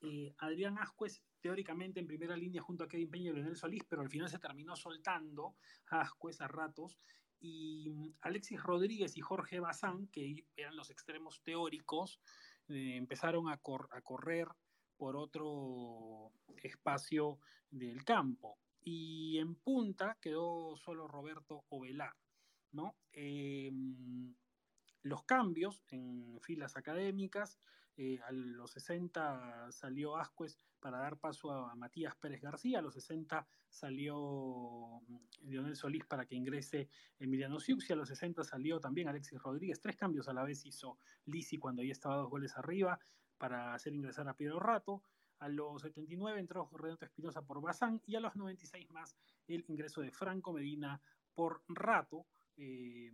eh, 0.01 0.33
Adrián 0.39 0.79
Ascuez 0.79 1.21
teóricamente 1.41 1.99
en 1.99 2.07
primera 2.07 2.35
línea 2.35 2.61
junto 2.61 2.83
a 2.83 2.87
Kevin 2.87 3.11
Peña 3.11 3.31
y 3.31 3.33
Leonel 3.33 3.55
Solís, 3.55 3.83
pero 3.83 4.01
al 4.01 4.09
final 4.09 4.29
se 4.29 4.39
terminó 4.39 4.75
soltando 4.75 5.55
a 5.91 6.01
a 6.01 6.47
ratos 6.47 6.97
y 7.41 7.89
mm, 7.89 8.13
Alexis 8.21 8.61
Rodríguez 8.61 9.17
y 9.17 9.21
Jorge 9.21 9.59
Bazán, 9.59 10.07
que 10.07 10.45
eran 10.55 10.75
los 10.75 10.89
extremos 10.89 11.41
teóricos, 11.43 12.21
eh, 12.69 12.95
empezaron 12.95 13.49
a, 13.49 13.57
correr 13.57 14.47
por 14.97 15.15
otro 15.15 16.31
espacio 16.63 17.39
del 17.69 18.03
campo. 18.03 18.57
Y 18.83 19.37
en 19.39 19.55
punta 19.55 20.17
quedó 20.21 20.75
solo 20.77 21.07
Roberto 21.07 21.65
Ovelar. 21.69 22.13
¿no? 22.71 22.95
Em, 23.11 24.33
los 25.03 25.23
cambios 25.23 25.83
en 25.89 26.39
filas 26.41 26.77
académicas 26.77 27.57
Eh, 27.97 28.19
a 28.25 28.31
los 28.31 28.71
60 28.71 29.71
salió 29.71 30.17
Ascuez 30.17 30.57
para 30.79 30.99
dar 30.99 31.17
paso 31.17 31.51
a, 31.51 31.75
Matías 31.75 32.15
Pérez 32.15 32.41
García, 32.41 32.79
a 32.79 32.81
los 32.81 32.93
60 32.93 33.45
salió 33.69 35.01
mm, 35.07 35.49
Lionel 35.49 35.75
Solís 35.75 36.05
para 36.05 36.25
que 36.25 36.35
ingrese 36.35 36.89
Emiliano 37.19 37.59
Siuxi, 37.59 37.93
a 37.93 37.95
los 37.95 38.07
60 38.07 38.43
salió 38.43 38.79
también 38.79 39.07
Alexis 39.07 39.41
Rodríguez, 39.41 39.79
tres 39.79 39.95
cambios 39.95 40.27
a 40.27 40.33
la 40.33 40.43
vez 40.43 40.65
hizo 40.65 40.97
Lisi 41.25 41.57
cuando 41.57 41.83
ya 41.83 41.91
estaba 41.91 42.15
dos 42.15 42.29
goles 42.29 42.57
arriba 42.57 42.99
para 43.37 43.73
hacer 43.73 43.93
ingresar 43.93 44.27
a 44.27 44.35
Piero 44.35 44.59
Rato, 44.59 45.03
a 45.41 45.49
los 45.49 45.81
79 45.81 46.39
entró 46.39 46.69
Renato 46.71 47.05
Espinosa 47.05 47.41
por 47.41 47.61
Bazán 47.61 47.99
y 48.05 48.15
a 48.15 48.19
los 48.19 48.35
96 48.35 48.89
más 48.91 49.17
el 49.47 49.65
ingreso 49.67 50.01
de 50.01 50.11
Franco 50.11 50.53
Medina 50.53 51.01
por 51.33 51.63
Rato. 51.67 52.27
Eh, 52.57 53.11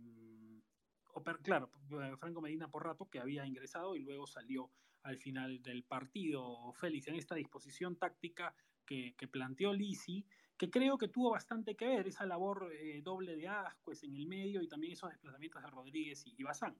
claro, 1.42 1.70
Franco 2.18 2.40
Medina 2.40 2.70
por 2.70 2.84
rato 2.84 3.08
que 3.10 3.18
había 3.18 3.46
ingresado 3.46 3.96
y 3.96 4.00
luego 4.00 4.26
salió 4.26 4.70
al 5.02 5.18
final 5.18 5.62
del 5.62 5.84
partido. 5.84 6.72
Félix, 6.74 7.08
en 7.08 7.16
esta 7.16 7.34
disposición 7.34 7.96
táctica 7.96 8.54
que, 8.84 9.28
planteó 9.30 9.72
Lisi, 9.72 10.24
que 10.56 10.70
creo 10.70 10.98
que 10.98 11.08
tuvo 11.08 11.30
bastante 11.30 11.76
que 11.76 11.86
ver 11.86 12.06
esa 12.06 12.26
labor 12.26 12.70
eh, 12.72 13.00
doble 13.02 13.36
de 13.36 13.48
Ascuez 13.48 14.02
en 14.02 14.14
el 14.14 14.26
medio 14.26 14.62
y 14.62 14.68
también 14.68 14.94
esos 14.94 15.10
desplazamientos 15.10 15.62
de 15.62 15.70
Rodríguez 15.70 16.24
y, 16.26 16.42
Bazán. 16.42 16.76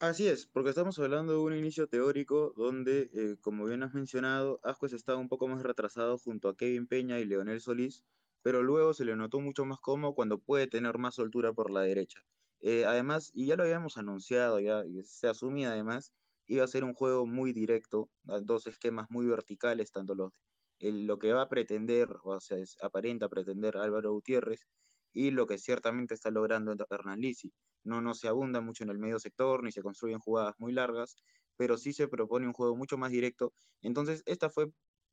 Así 0.00 0.26
es, 0.26 0.46
porque 0.46 0.70
estamos 0.70 0.98
hablando 0.98 1.32
de 1.32 1.38
un 1.38 1.54
inicio 1.54 1.86
teórico 1.86 2.52
donde, 2.56 3.10
eh, 3.14 3.36
como 3.40 3.64
bien 3.64 3.82
has 3.82 3.94
mencionado, 3.94 4.60
Ascuez 4.62 4.92
estaba 4.92 5.18
un 5.18 5.28
poco 5.28 5.48
más 5.48 5.62
retrasado 5.62 6.18
junto 6.18 6.48
a 6.48 6.56
Kevin 6.56 6.86
Peña 6.86 7.18
y 7.20 7.24
Leonel 7.24 7.60
Solís, 7.60 8.04
pero 8.44 8.62
luego 8.62 8.92
se 8.92 9.06
le 9.06 9.16
notó 9.16 9.40
mucho 9.40 9.64
más 9.64 9.80
cómodo 9.80 10.14
cuando 10.14 10.38
puede 10.38 10.66
tener 10.66 10.98
más 10.98 11.14
soltura 11.14 11.54
por 11.54 11.70
la 11.70 11.80
derecha. 11.80 12.20
Eh, 12.60 12.84
además, 12.84 13.30
y 13.32 13.46
ya 13.46 13.56
lo 13.56 13.62
habíamos 13.62 13.96
anunciado, 13.96 14.60
ya 14.60 14.84
se 15.02 15.28
asumía 15.28 15.72
además, 15.72 16.12
iba 16.46 16.62
a 16.62 16.68
ser 16.68 16.84
un 16.84 16.92
juego 16.92 17.26
muy 17.26 17.54
directo, 17.54 18.10
dos 18.42 18.66
esquemas 18.66 19.06
muy 19.08 19.26
verticales, 19.26 19.90
tanto 19.92 20.14
los, 20.14 20.32
lo 20.78 21.18
que 21.18 21.32
va 21.32 21.42
a 21.42 21.48
pretender, 21.48 22.08
o 22.22 22.38
sea, 22.38 22.58
aparenta 22.82 23.30
pretender 23.30 23.78
Álvaro 23.78 24.12
Gutiérrez, 24.12 24.66
y 25.14 25.30
lo 25.30 25.46
que 25.46 25.56
ciertamente 25.56 26.12
está 26.12 26.30
logrando 26.30 26.74
Hernán 26.90 27.20
Lisi. 27.20 27.50
No, 27.82 28.02
no 28.02 28.12
se 28.12 28.28
abunda 28.28 28.60
mucho 28.60 28.84
en 28.84 28.90
el 28.90 28.98
medio 28.98 29.18
sector, 29.20 29.62
ni 29.62 29.72
se 29.72 29.80
construyen 29.80 30.18
jugadas 30.18 30.54
muy 30.58 30.72
largas, 30.72 31.16
pero 31.56 31.78
sí 31.78 31.94
se 31.94 32.08
propone 32.08 32.46
un 32.46 32.52
juego 32.52 32.76
mucho 32.76 32.98
más 32.98 33.10
directo. 33.10 33.54
Entonces, 33.80 34.22
esta 34.26 34.50
fue, 34.50 34.70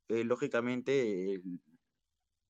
eh, 0.08 0.24
lógicamente, 0.24 1.40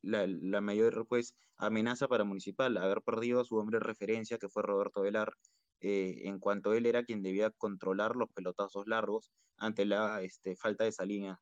la, 0.02 0.60
mayor 0.60 1.06
pues, 1.08 1.34
amenaza 1.56 2.08
para 2.08 2.24
Municipal, 2.24 2.76
haber 2.76 3.02
perdido 3.02 3.40
a 3.40 3.44
su 3.44 3.56
hombre 3.56 3.78
de 3.78 3.84
referencia, 3.84 4.38
que 4.38 4.48
fue 4.48 4.62
Roberto 4.62 5.02
Velar, 5.02 5.32
eh, 5.80 6.22
en 6.24 6.38
cuanto 6.38 6.74
él 6.74 6.86
era 6.86 7.04
quien 7.04 7.22
debía 7.22 7.50
controlar 7.50 8.16
los 8.16 8.30
pelotazos 8.30 8.86
largos 8.86 9.32
ante 9.56 9.84
la 9.84 10.22
este, 10.22 10.56
falta 10.56 10.84
de 10.84 10.92
salida, 10.92 11.40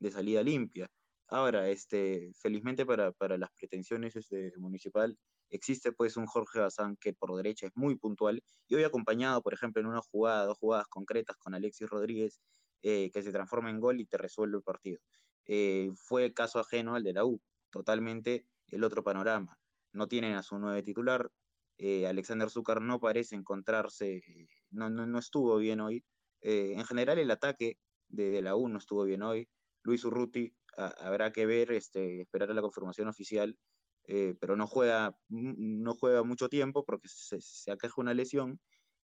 de 0.00 0.10
salida 0.10 0.42
limpia. 0.42 0.90
Ahora, 1.28 1.68
este, 1.68 2.32
felizmente 2.40 2.86
para, 2.86 3.12
para 3.12 3.36
las 3.36 3.50
pretensiones 3.52 4.16
este, 4.16 4.52
municipal, 4.58 5.16
existe 5.50 5.92
pues 5.92 6.16
un 6.16 6.26
Jorge 6.26 6.60
Bazán 6.60 6.96
que 6.96 7.12
por 7.14 7.34
derecha 7.36 7.66
es 7.66 7.72
muy 7.76 7.96
puntual 7.96 8.42
y 8.68 8.74
hoy 8.76 8.84
acompañado, 8.84 9.42
por 9.42 9.54
ejemplo, 9.54 9.80
en 9.80 9.88
una 9.88 10.00
jugada, 10.02 10.46
dos 10.46 10.58
jugadas 10.58 10.86
concretas 10.88 11.36
con 11.36 11.54
Alexis 11.54 11.88
Rodríguez, 11.88 12.40
eh, 12.82 13.10
que 13.12 13.22
se 13.22 13.32
transforma 13.32 13.70
en 13.70 13.80
gol 13.80 14.00
y 14.00 14.06
te 14.06 14.18
resuelve 14.18 14.58
el 14.58 14.62
partido. 14.62 15.00
Eh, 15.46 15.92
fue 15.96 16.32
caso 16.32 16.58
ajeno 16.60 16.94
al 16.94 17.04
de 17.04 17.12
la 17.12 17.24
U 17.24 17.40
totalmente 17.76 18.46
el 18.68 18.84
otro 18.84 19.02
panorama. 19.04 19.58
No 19.92 20.08
tienen 20.08 20.34
a 20.34 20.42
su 20.42 20.58
nueve 20.58 20.82
titular. 20.82 21.30
Eh, 21.78 22.06
Alexander 22.06 22.48
Zúcar 22.48 22.80
no 22.80 22.98
parece 22.98 23.36
encontrarse, 23.36 24.22
no, 24.70 24.88
no, 24.88 25.18
estuvo 25.18 25.58
bien 25.58 25.80
hoy. 25.80 26.04
Eh, 26.40 26.72
en 26.74 26.84
general, 26.84 27.18
el 27.18 27.30
ataque 27.30 27.78
de, 28.08 28.40
la 28.40 28.56
U 28.56 28.68
no 28.68 28.78
estuvo 28.78 29.04
bien 29.04 29.22
hoy. 29.22 29.48
Luis 29.82 30.04
Urruti 30.04 30.54
habrá 30.76 31.32
que 31.32 31.46
ver, 31.46 31.72
este, 31.72 32.22
esperar 32.22 32.50
a 32.50 32.54
la 32.54 32.62
confirmación 32.62 33.08
oficial, 33.08 33.56
eh, 34.04 34.34
pero 34.40 34.56
no 34.56 34.66
juega, 34.66 35.16
no 35.28 35.94
juega 35.94 36.22
mucho 36.22 36.48
tiempo 36.48 36.84
porque 36.84 37.08
se, 37.08 37.40
se 37.40 37.76
una 37.98 38.14
lesión. 38.14 38.58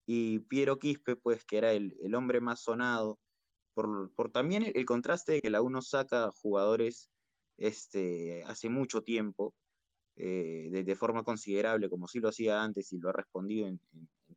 Y 0.05 0.39
Piero 0.39 0.79
Quispe, 0.79 1.15
pues, 1.17 1.43
que 1.45 1.57
era 1.57 1.73
el, 1.73 1.95
el 2.01 2.15
hombre 2.15 2.41
más 2.41 2.63
sonado, 2.63 3.19
por, 3.73 4.13
por 4.15 4.31
también 4.31 4.63
el, 4.63 4.71
el, 4.75 4.85
contraste 4.85 5.33
de 5.33 5.41
que 5.41 5.49
la 5.49 5.61
U 5.61 5.69
no 5.69 5.81
saca 5.81 6.31
jugadores 6.31 7.09
este, 7.58 8.43
hace 8.46 8.70
mucho 8.70 9.01
tiempo, 9.03 9.53
eh, 10.15 10.70
de, 10.72 10.96
forma 10.96 11.24
considerable, 11.24 11.89
como 11.89 12.08
sí 12.08 12.20
lo 12.20 12.29
hacía 12.29 12.62
antes 12.62 12.91
y 12.93 13.00
lo 13.00 13.10
ha 13.10 13.13
respondido 13.13 13.67
en, 13.67 13.79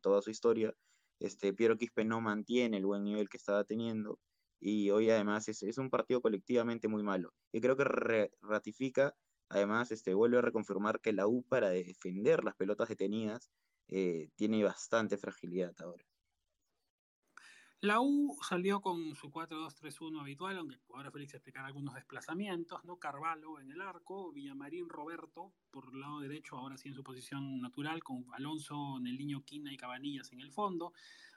toda 0.01 0.21
su 0.21 0.29
historia, 0.29 0.73
este, 1.19 1.53
Piero 1.53 1.77
Quispe 1.77 2.05
no 2.05 2.21
mantiene 2.21 2.77
el 2.77 2.85
buen 2.85 3.03
nivel 3.03 3.29
que 3.29 3.37
estaba 3.37 3.63
teniendo 3.63 4.19
y 4.59 4.89
hoy 4.89 5.09
además 5.09 5.47
es, 5.47 5.77
un 5.77 5.89
partido 5.89 6.21
colectivamente 6.21 6.87
muy 6.87 7.03
malo. 7.03 7.33
Y 7.51 7.61
creo 7.61 7.77
que 7.77 8.29
ratifica, 8.41 9.15
además, 9.49 9.91
este, 9.91 10.13
vuelve 10.13 10.39
a 10.39 10.41
reconfirmar 10.41 10.99
que 11.01 11.13
la 11.13 11.27
U 11.27 11.43
para 11.43 11.69
defender 11.69 12.43
las 12.43 12.55
pelotas 12.55 12.89
detenidas 12.89 13.51
eh, 13.89 14.29
tiene 14.35 14.63
bastante 14.63 15.17
fragilidad 15.17 15.73
ahora. 15.79 16.03
La 17.85 18.01
U 18.01 18.35
salió 18.41 18.81
con 18.81 19.13
su 19.13 19.29
4-2-3-1 19.29 20.19
habitual, 20.19 20.57
aunque 20.57 20.79
ahora 20.91 21.11
Félix 21.11 21.35
explicar 21.35 21.65
algunos 21.65 21.93
desplazamientos, 21.93 22.83
¿no? 22.83 22.97
Carvalho 22.97 23.59
en 23.59 23.69
el 23.69 23.79
arco, 23.79 24.31
Villamarín 24.31 24.89
Roberto 24.89 25.53
por 25.69 25.91
el 25.93 25.99
lado 25.99 26.19
derecho, 26.19 26.57
ahora 26.57 26.79
sí 26.79 26.89
en 26.89 26.95
su 26.95 27.03
posición 27.03 27.61
natural, 27.61 28.01
con 28.01 28.25
Alonso, 28.33 28.99
Neliño, 28.99 29.43
Quina 29.45 29.71
y 29.71 29.77
Cabanillas 29.77 30.33
en 30.33 30.41
el 30.41 30.51
fondo. 30.51 30.93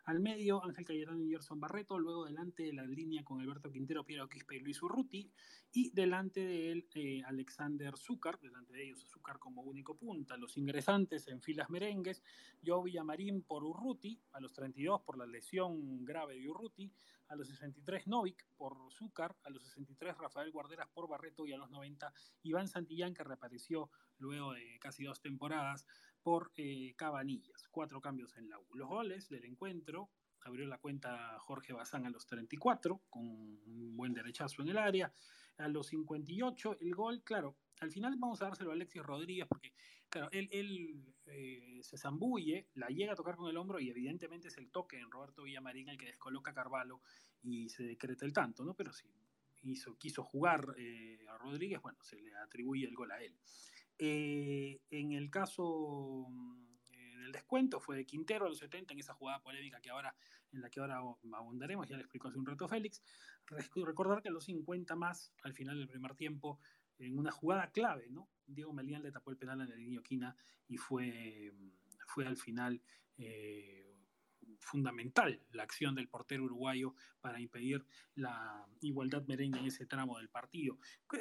Al 0.08 0.20
medio, 0.20 0.64
Ángel 0.64 0.86
Cayetano 0.86 1.22
y 1.22 1.28
Gerson 1.28 1.60
Barreto, 1.60 1.98
luego 1.98 2.24
delante 2.24 2.62
de 2.62 2.72
la 2.72 2.86
línea 2.86 3.22
con 3.22 3.42
Alberto 3.42 3.70
Quintero, 3.70 4.06
Piero 4.06 4.26
Quispe 4.26 4.56
y 4.56 4.60
Luis 4.60 4.82
Urruti, 4.82 5.30
y 5.70 5.90
delante 5.90 6.40
de 6.40 6.72
él 6.72 6.88
eh, 6.94 7.20
Alexander 7.26 7.94
Zúcar, 7.98 8.40
delante 8.40 8.72
de 8.72 8.84
ellos 8.84 9.04
Zúcar 9.06 9.38
como 9.38 9.60
único 9.60 9.98
punta. 9.98 10.38
Los 10.38 10.56
ingresantes 10.56 11.28
en 11.28 11.42
filas 11.42 11.68
merengues, 11.68 12.22
Joe 12.64 12.84
Villamarín 12.84 13.42
por 13.42 13.62
Urruti, 13.62 14.18
a 14.32 14.40
los 14.40 14.54
32 14.54 15.02
por 15.02 15.18
la 15.18 15.26
lesión 15.26 16.06
grave 16.06 16.38
de 16.38 16.48
Urruti, 16.48 16.90
a 17.28 17.36
los 17.36 17.48
63 17.48 18.06
Novik 18.06 18.46
por 18.56 18.90
Zúcar, 18.90 19.36
a 19.44 19.50
los 19.50 19.62
63 19.64 20.16
Rafael 20.16 20.50
Guarderas 20.50 20.88
por 20.88 21.06
Barreto 21.06 21.46
y 21.46 21.52
a 21.52 21.58
los 21.58 21.70
90 21.70 22.10
Iván 22.44 22.66
Santillán 22.66 23.12
que 23.12 23.24
reapareció 23.24 23.90
luego 24.18 24.54
de 24.54 24.78
casi 24.80 25.04
dos 25.04 25.20
temporadas 25.20 25.86
por 26.22 26.52
eh, 26.56 26.94
Cabanillas. 26.96 27.68
Cuatro 27.70 28.00
cambios 28.00 28.36
en 28.36 28.48
la 28.48 28.58
U. 28.58 28.66
Los 28.74 28.88
goles 28.88 29.28
del 29.28 29.44
encuentro. 29.44 30.10
Abrió 30.42 30.66
la 30.66 30.78
cuenta 30.78 31.36
Jorge 31.40 31.72
Bazán 31.72 32.06
a 32.06 32.10
los 32.10 32.26
34, 32.26 33.02
con 33.10 33.24
un 33.24 33.96
buen 33.96 34.14
derechazo 34.14 34.62
en 34.62 34.68
el 34.68 34.78
área. 34.78 35.12
A 35.58 35.68
los 35.68 35.88
58, 35.88 36.78
el 36.80 36.94
gol, 36.94 37.22
claro, 37.24 37.56
al 37.80 37.90
final 37.90 38.16
vamos 38.18 38.40
a 38.42 38.46
dárselo 38.46 38.70
a 38.70 38.74
Alexis 38.74 39.02
Rodríguez 39.02 39.46
porque, 39.48 39.72
claro, 40.08 40.28
él, 40.32 41.04
eh, 41.26 41.80
se 41.82 41.96
zambulle, 41.96 42.68
la 42.74 42.88
llega 42.88 43.12
a 43.12 43.16
tocar 43.16 43.36
con 43.36 43.48
el 43.48 43.56
hombro 43.56 43.78
y 43.80 43.90
evidentemente 43.90 44.48
es 44.48 44.58
el 44.58 44.70
toque 44.70 44.98
en 44.98 45.10
Roberto 45.10 45.42
Villamarín 45.42 45.88
el 45.88 45.98
que 45.98 46.06
descoloca 46.06 46.50
a 46.50 46.54
Carvalho 46.54 47.00
y 47.42 47.68
se 47.68 47.84
decreta 47.84 48.24
el 48.24 48.32
tanto, 48.32 48.64
¿no? 48.64 48.74
Pero 48.74 48.92
si 48.92 49.06
hizo, 49.62 49.96
quiso 49.96 50.24
jugar 50.24 50.74
eh, 50.76 51.24
a 51.28 51.38
Rodríguez, 51.38 51.80
bueno, 51.80 51.98
se 52.02 52.16
le 52.16 52.34
atribuye 52.36 52.86
el 52.86 52.94
gol 52.94 53.12
a 53.12 53.22
él. 53.22 53.34
Eh, 53.98 54.80
en 54.90 55.12
el 55.12 55.28
caso 55.30 56.26
eh, 56.92 57.16
del 57.18 57.32
descuento 57.32 57.80
fue 57.80 57.96
de 57.96 58.06
Quintero 58.06 58.46
a 58.46 58.48
los 58.48 58.58
70 58.58 58.92
en 58.92 59.00
esa 59.00 59.14
jugada 59.14 59.40
polémica 59.40 59.80
que 59.80 59.90
ahora, 59.90 60.14
en 60.52 60.60
la 60.60 60.70
que 60.70 60.80
ahora 60.80 60.98
abundaremos, 61.32 61.88
ya 61.88 61.96
le 61.96 62.02
explicó 62.02 62.28
hace 62.28 62.38
un 62.38 62.46
rato 62.46 62.68
Félix. 62.68 63.02
Recordar 63.74 64.22
que 64.22 64.28
a 64.28 64.32
los 64.32 64.44
50 64.44 64.94
más 64.94 65.32
al 65.42 65.54
final 65.54 65.78
del 65.78 65.88
primer 65.88 66.14
tiempo, 66.14 66.60
en 66.98 67.18
una 67.18 67.30
jugada 67.30 67.70
clave, 67.70 68.08
¿no? 68.10 68.28
Diego 68.46 68.72
Melián 68.72 69.02
le 69.02 69.12
tapó 69.12 69.30
el 69.30 69.36
penal 69.36 69.60
en 69.60 69.70
el 69.70 69.80
niño 69.80 70.02
Quina 70.02 70.36
y 70.66 70.76
fue, 70.76 71.52
fue 72.06 72.26
al 72.26 72.36
final 72.36 72.82
eh, 73.16 73.87
fundamental 74.60 75.40
la 75.52 75.62
acción 75.62 75.94
del 75.94 76.08
portero 76.08 76.44
uruguayo 76.44 76.94
para 77.20 77.40
impedir 77.40 77.84
la 78.14 78.66
igualdad 78.80 79.26
merengue 79.26 79.58
en 79.58 79.66
ese 79.66 79.86
tramo 79.86 80.18
del 80.18 80.28
partido. 80.28 80.78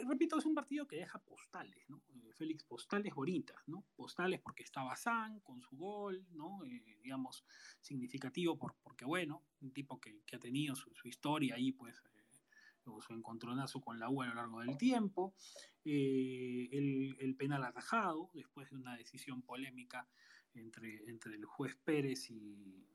Repito, 0.07 0.37
es 0.37 0.45
un 0.45 0.55
partido 0.55 0.87
que 0.87 0.97
deja 0.97 1.19
postales, 1.19 1.89
¿no? 1.89 2.01
Eh, 2.09 2.33
Félix, 2.33 2.63
postales 2.63 3.13
bonitas, 3.13 3.57
¿no? 3.67 3.85
Postales 3.95 4.39
porque 4.41 4.63
estaba 4.63 4.95
San 4.95 5.39
con 5.41 5.61
su 5.61 5.75
gol, 5.77 6.25
¿no? 6.31 6.63
Eh, 6.65 6.97
digamos, 7.01 7.45
significativo 7.81 8.57
por, 8.57 8.75
porque, 8.83 9.05
bueno, 9.05 9.43
un 9.61 9.71
tipo 9.71 9.99
que, 9.99 10.21
ha 10.33 10.39
tenido 10.39 10.75
su, 10.75 11.07
historia 11.07 11.55
ahí, 11.55 11.71
pues, 11.71 11.95
eh, 11.97 13.01
su 13.01 13.13
encontronazo 13.13 13.81
con 13.81 13.99
la 13.99 14.09
U 14.09 14.21
a 14.21 14.27
lo 14.27 14.35
largo 14.35 14.61
del 14.61 14.77
tiempo, 14.77 15.35
el, 15.83 17.15
el, 17.19 17.35
penal 17.35 17.63
atajado 17.63 18.29
después 18.33 18.69
de 18.69 18.77
una 18.77 18.95
decisión 18.95 19.41
polémica 19.41 20.07
entre, 20.53 21.09
entre 21.09 21.35
el 21.35 21.45
juez 21.45 21.75
Pérez 21.83 22.29
y, 22.29 22.87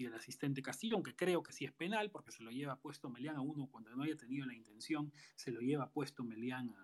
y 0.00 0.06
el 0.06 0.14
asistente 0.14 0.62
Castillo, 0.62 0.96
aunque 0.96 1.14
creo 1.14 1.42
que 1.42 1.52
sí 1.52 1.66
es 1.66 1.72
penal, 1.72 2.10
porque 2.10 2.32
se 2.32 2.42
lo 2.42 2.50
lleva 2.50 2.80
puesto 2.80 3.10
Melián 3.10 3.36
a 3.36 3.42
uno 3.42 3.68
cuando 3.70 3.94
no 3.94 4.02
haya 4.02 4.16
tenido 4.16 4.46
la 4.46 4.54
intención, 4.54 5.12
se 5.36 5.50
lo 5.50 5.60
lleva 5.60 5.90
puesto 5.90 6.24
Melián 6.24 6.74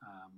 a, 0.00 0.28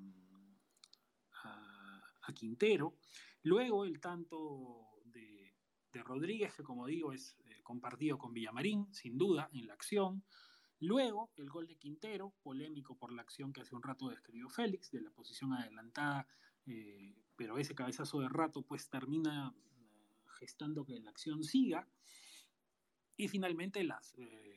Quintero. 2.35 2.97
Luego 3.43 3.85
el 3.85 4.01
tanto 4.01 4.89
de, 5.05 5.55
de 5.93 6.03
Rodríguez, 6.03 6.55
que 6.55 6.63
como 6.63 6.87
digo 6.87 7.13
es 7.13 7.37
eh, 7.45 7.61
compartido 7.63 8.17
con 8.17 8.33
Villamarín, 8.33 8.93
sin 8.93 9.19
duda, 9.19 9.51
en 9.53 9.67
la 9.67 9.75
acción. 9.75 10.25
Luego, 10.81 11.31
el 11.37 11.51
gol 11.51 11.67
de 11.67 11.77
Quintero, 11.77 12.35
polémico 12.43 12.97
por 12.97 13.13
la 13.13 13.21
acción 13.21 13.53
que 13.53 13.61
hace 13.61 13.77
un 13.77 13.83
rato 13.83 14.09
describió 14.09 14.49
Félix, 14.49 14.91
de 14.91 15.03
la 15.03 15.11
posición 15.11 15.53
adelantada, 15.53 16.27
eh, 16.65 17.15
pero 17.37 17.59
ese 17.59 17.75
cabezazo 17.75 18.21
de 18.21 18.31
rato 18.31 18.63
pues 18.63 18.89
termina 18.89 19.55
gestando 20.43 20.85
que 20.85 20.99
la 20.99 21.11
acción 21.11 21.45
siga. 21.45 21.89
Y 23.17 23.29
finalmente 23.29 23.85
la 23.85 24.01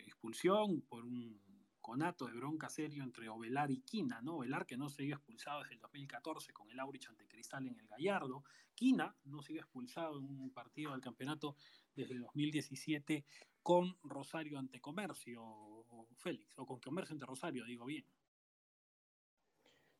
expulsión 0.03 0.81
por 0.81 1.05
un 1.05 1.39
conato 1.79 2.25
de 2.25 2.33
bronca 2.33 2.67
serio 2.67 3.03
entre 3.03 3.29
Ovelar 3.29 3.69
y 3.69 3.81
Quina, 3.81 4.19
¿no? 4.23 4.37
Ovelar 4.37 4.65
que 4.65 4.75
no 4.75 4.89
se 4.89 5.03
iba 5.03 5.17
expulsado 5.17 5.61
desde 5.61 5.75
el 5.75 5.81
2014 5.81 6.51
con 6.51 6.71
el 6.71 6.79
Aurich 6.79 7.07
ante 7.07 7.27
Cristal 7.27 7.67
en 7.67 7.79
el 7.79 7.87
Gallardo, 7.87 8.43
Quina 8.73 9.15
no 9.25 9.43
se 9.43 9.53
iba 9.53 9.61
expulsado 9.61 10.17
en 10.17 10.25
un 10.25 10.51
partido 10.51 10.93
del 10.93 11.01
campeonato 11.01 11.55
desde 11.95 12.15
el 12.15 12.21
2017 12.21 13.23
con 13.61 13.95
Rosario 14.01 14.57
ante 14.57 14.81
Comercio, 14.81 15.43
o 15.43 16.07
Félix, 16.17 16.57
o 16.57 16.65
con 16.65 16.79
Comercio 16.79 17.13
ante 17.13 17.27
Rosario, 17.27 17.65
digo 17.65 17.85
bien. 17.85 18.05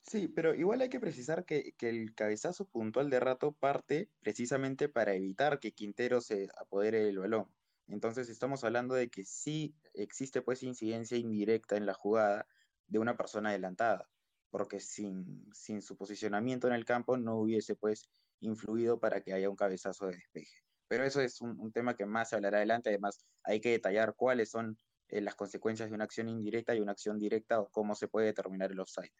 Sí, 0.07 0.27
pero 0.27 0.53
igual 0.53 0.81
hay 0.81 0.89
que 0.89 0.99
precisar 0.99 1.45
que, 1.45 1.73
que, 1.77 1.89
el 1.89 2.13
cabezazo 2.13 2.65
puntual 2.65 3.09
de 3.09 3.19
rato 3.19 3.53
parte 3.53 4.09
precisamente 4.19 4.87
para 4.87 5.15
evitar 5.15 5.59
que 5.59 5.71
Quintero 5.71 6.21
se 6.21 6.47
apodere 6.61 7.03
del 7.03 7.17
balón. 7.17 7.51
Entonces 7.87 8.29
estamos 8.29 8.63
hablando 8.63 8.93
de 8.93 9.09
que 9.09 9.25
sí 9.25 9.75
existe 9.93 10.43
pues 10.43 10.61
incidencia 10.61 11.17
indirecta 11.17 11.75
en 11.75 11.87
la 11.87 11.95
jugada 11.95 12.47
de 12.87 12.99
una 12.99 13.17
persona 13.17 13.49
adelantada, 13.49 14.07
porque 14.51 14.79
sin, 14.79 15.43
sin 15.53 15.81
su 15.81 15.97
posicionamiento 15.97 16.67
en 16.67 16.73
el 16.73 16.85
campo 16.85 17.17
no 17.17 17.37
hubiese 17.37 17.75
pues 17.75 18.07
influido 18.41 18.99
para 18.99 19.21
que 19.21 19.33
haya 19.33 19.49
un 19.49 19.55
cabezazo 19.55 20.05
de 20.07 20.17
despeje. 20.17 20.63
Pero 20.87 21.03
eso 21.03 21.19
es 21.19 21.41
un, 21.41 21.59
un 21.59 21.71
tema 21.71 21.95
que 21.95 22.05
más 22.05 22.29
se 22.29 22.35
hablará 22.35 22.57
adelante, 22.57 22.89
además 22.89 23.25
hay 23.43 23.59
que 23.59 23.71
detallar 23.71 24.13
cuáles 24.15 24.51
son 24.51 24.77
eh, 25.07 25.21
las 25.21 25.35
consecuencias 25.35 25.89
de 25.89 25.95
una 25.95 26.05
acción 26.05 26.29
indirecta 26.29 26.75
y 26.75 26.79
una 26.79 26.91
acción 26.91 27.17
directa 27.17 27.59
o 27.59 27.69
cómo 27.69 27.95
se 27.95 28.07
puede 28.07 28.27
determinar 28.27 28.71
el 28.71 28.79
offside. 28.79 29.11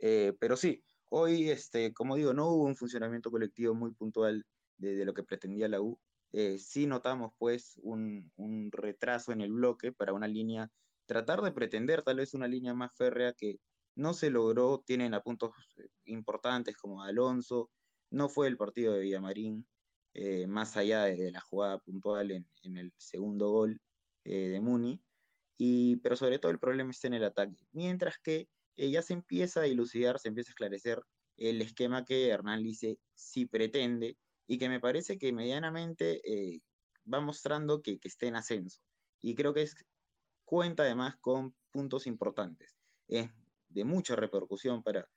Eh, 0.00 0.32
pero 0.40 0.56
sí, 0.56 0.82
hoy, 1.10 1.50
este, 1.50 1.92
como 1.92 2.16
digo, 2.16 2.32
no 2.32 2.48
hubo 2.48 2.64
un 2.64 2.76
funcionamiento 2.76 3.30
colectivo 3.30 3.74
muy 3.74 3.92
puntual 3.92 4.44
de, 4.78 5.04
lo 5.04 5.12
que 5.14 5.22
pretendía 5.22 5.68
la 5.68 5.80
U, 5.80 5.98
eh, 6.32 6.58
sí 6.58 6.86
notamos 6.86 7.32
pues 7.38 7.78
un, 7.82 8.30
un, 8.36 8.70
retraso 8.72 9.32
en 9.32 9.40
el 9.42 9.52
bloque 9.52 9.92
para 9.92 10.12
una 10.12 10.28
línea, 10.28 10.70
tratar 11.06 11.42
de 11.42 11.52
pretender 11.52 12.02
tal 12.02 12.16
vez 12.16 12.34
una 12.34 12.48
línea 12.48 12.72
más 12.72 12.96
férrea 12.96 13.32
que 13.34 13.58
no 13.96 14.14
se 14.14 14.30
logró, 14.30 14.82
tienen 14.86 15.12
a 15.14 15.18
eh, 15.18 15.88
importantes 16.04 16.76
como 16.76 17.02
Alonso, 17.02 17.70
no 18.10 18.28
fue 18.28 18.48
el 18.48 18.56
partido 18.56 18.94
de 18.94 19.00
Villamarín, 19.00 19.66
eh, 20.14 20.46
más 20.46 20.76
allá 20.76 21.04
de, 21.04 21.30
la 21.30 21.40
jugada 21.40 21.78
puntual 21.78 22.30
en, 22.30 22.46
el 22.78 22.92
segundo 22.96 23.50
gol 23.50 23.80
de 24.24 24.60
Muni, 24.60 25.02
y, 25.58 25.96
pero 25.96 26.14
sobre 26.14 26.38
todo 26.38 26.52
el 26.52 26.58
problema 26.58 26.90
está 26.90 27.08
en 27.08 27.14
el 27.14 27.24
ataque, 27.24 27.56
mientras 27.72 28.18
que 28.18 28.48
ya 28.76 29.02
se 29.02 29.12
empieza 29.12 29.60
a 29.60 29.64
dilucidar, 29.64 30.18
se 30.18 30.28
empieza 30.28 30.50
a 30.50 30.52
esclarecer 30.52 31.00
el 31.36 31.60
esquema 31.62 32.04
que 32.04 32.28
Hernán 32.28 32.62
Lice 32.62 32.98
sí 33.14 33.46
pretende, 33.46 34.16
y 34.50 34.58
que 34.58 34.68
me 34.68 34.80
parece 34.80 35.16
que 35.16 35.32
medianamente 35.32 36.20
eh, 36.24 36.60
va 37.06 37.20
mostrando 37.20 37.82
que, 37.82 38.00
que 38.00 38.08
esté 38.08 38.26
en 38.26 38.34
ascenso. 38.34 38.80
Y 39.20 39.36
creo 39.36 39.54
que 39.54 39.62
es, 39.62 39.76
cuenta 40.44 40.82
además 40.82 41.14
con 41.20 41.54
puntos 41.70 42.08
importantes. 42.08 42.76
Es 43.06 43.30
de 43.68 43.84
mucha 43.84 44.16
repercusión 44.16 44.82
para, 44.82 45.08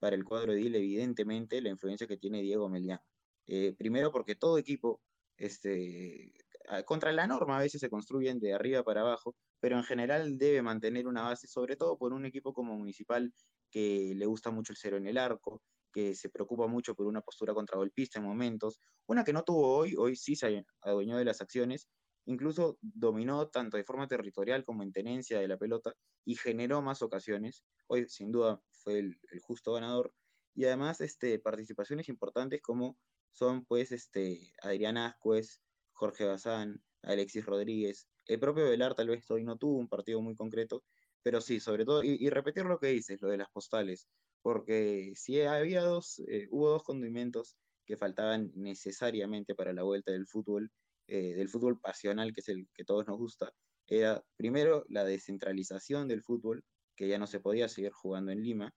para 0.00 0.16
el 0.16 0.24
cuadro 0.24 0.50
de 0.50 0.58
Dile, 0.58 0.78
evidentemente, 0.78 1.60
la 1.60 1.68
influencia 1.68 2.08
que 2.08 2.16
tiene 2.16 2.42
Diego 2.42 2.68
Melián. 2.68 2.98
Eh, 3.46 3.76
primero 3.78 4.10
porque 4.10 4.34
todo 4.34 4.58
equipo, 4.58 5.00
este, 5.36 6.32
contra 6.84 7.12
la 7.12 7.28
norma 7.28 7.58
a 7.58 7.60
veces 7.60 7.80
se 7.80 7.90
construyen 7.90 8.40
de 8.40 8.54
arriba 8.54 8.82
para 8.82 9.02
abajo, 9.02 9.36
pero 9.60 9.76
en 9.76 9.84
general 9.84 10.38
debe 10.38 10.62
mantener 10.62 11.06
una 11.06 11.22
base, 11.22 11.46
sobre 11.46 11.76
todo 11.76 11.96
por 11.98 12.12
un 12.12 12.24
equipo 12.24 12.52
como 12.52 12.76
Municipal 12.76 13.32
que 13.70 14.14
le 14.16 14.26
gusta 14.26 14.50
mucho 14.50 14.72
el 14.72 14.78
cero 14.78 14.96
en 14.96 15.06
el 15.06 15.18
arco, 15.18 15.62
que 15.92 16.14
se 16.14 16.30
preocupa 16.30 16.66
mucho 16.66 16.94
por 16.94 17.06
una 17.06 17.20
postura 17.20 17.54
contragolpista 17.54 18.18
en 18.18 18.24
momentos, 18.24 18.80
una 19.06 19.24
que 19.24 19.32
no 19.32 19.44
tuvo 19.44 19.76
hoy, 19.76 19.94
hoy 19.96 20.16
sí 20.16 20.36
se 20.36 20.64
adueñó 20.82 21.16
de 21.18 21.24
las 21.24 21.40
acciones, 21.40 21.88
incluso 22.26 22.78
dominó 22.80 23.48
tanto 23.48 23.76
de 23.76 23.84
forma 23.84 24.06
territorial 24.06 24.64
como 24.64 24.82
en 24.82 24.92
tenencia 24.92 25.38
de 25.40 25.48
la 25.48 25.56
pelota 25.56 25.94
y 26.24 26.36
generó 26.36 26.82
más 26.82 27.02
ocasiones, 27.02 27.64
hoy 27.88 28.08
sin 28.08 28.30
duda 28.30 28.60
fue 28.70 28.98
el, 28.98 29.20
justo 29.42 29.72
ganador, 29.74 30.12
y 30.54 30.64
además 30.64 31.00
este, 31.00 31.38
participaciones 31.38 32.08
importantes 32.08 32.60
como 32.62 32.98
son 33.32 33.64
pues 33.64 33.92
este, 33.92 34.52
Adrián 34.62 34.96
Ascuez, 34.96 35.60
Jorge 35.92 36.24
Bazán, 36.24 36.82
Alexis 37.02 37.46
Rodríguez, 37.46 38.08
el 38.30 38.38
propio 38.38 38.64
Velar 38.68 38.94
tal 38.94 39.08
vez 39.08 39.28
hoy 39.30 39.44
no 39.44 39.56
tuvo 39.56 39.78
un 39.78 39.88
partido 39.88 40.20
muy 40.22 40.36
concreto, 40.36 40.84
pero 41.22 41.40
sí, 41.40 41.58
sobre 41.58 41.84
todo, 41.84 42.02
y, 42.04 42.30
repetir 42.30 42.64
lo 42.64 42.78
que 42.78 42.86
dices, 42.88 43.20
lo 43.20 43.28
de 43.28 43.38
las 43.38 43.50
postales, 43.50 44.08
porque 44.40 45.12
si 45.16 45.40
había 45.42 45.82
dos, 45.82 46.20
eh, 46.28 46.46
hubo 46.50 46.70
dos 46.70 46.84
condimentos 46.84 47.56
que 47.84 47.96
faltaban 47.96 48.52
necesariamente 48.54 49.54
para 49.56 49.72
la 49.72 49.82
vuelta 49.82 50.12
del 50.12 50.26
fútbol, 50.26 50.70
eh, 51.08 51.34
del 51.34 51.48
fútbol 51.48 51.80
pasional, 51.80 52.32
que 52.32 52.40
es 52.40 52.48
el 52.48 52.68
que 52.72 52.84
todos 52.84 53.06
nos 53.08 53.18
gusta, 53.18 53.52
era 53.88 54.22
primero 54.36 54.84
la 54.88 55.04
descentralización 55.04 56.06
del 56.06 56.22
fútbol, 56.22 56.62
que 56.96 57.08
ya 57.08 57.18
no 57.18 57.26
se 57.26 57.40
podía 57.40 57.68
seguir 57.68 57.90
jugando 57.90 58.30
en 58.30 58.42
Lima, 58.42 58.72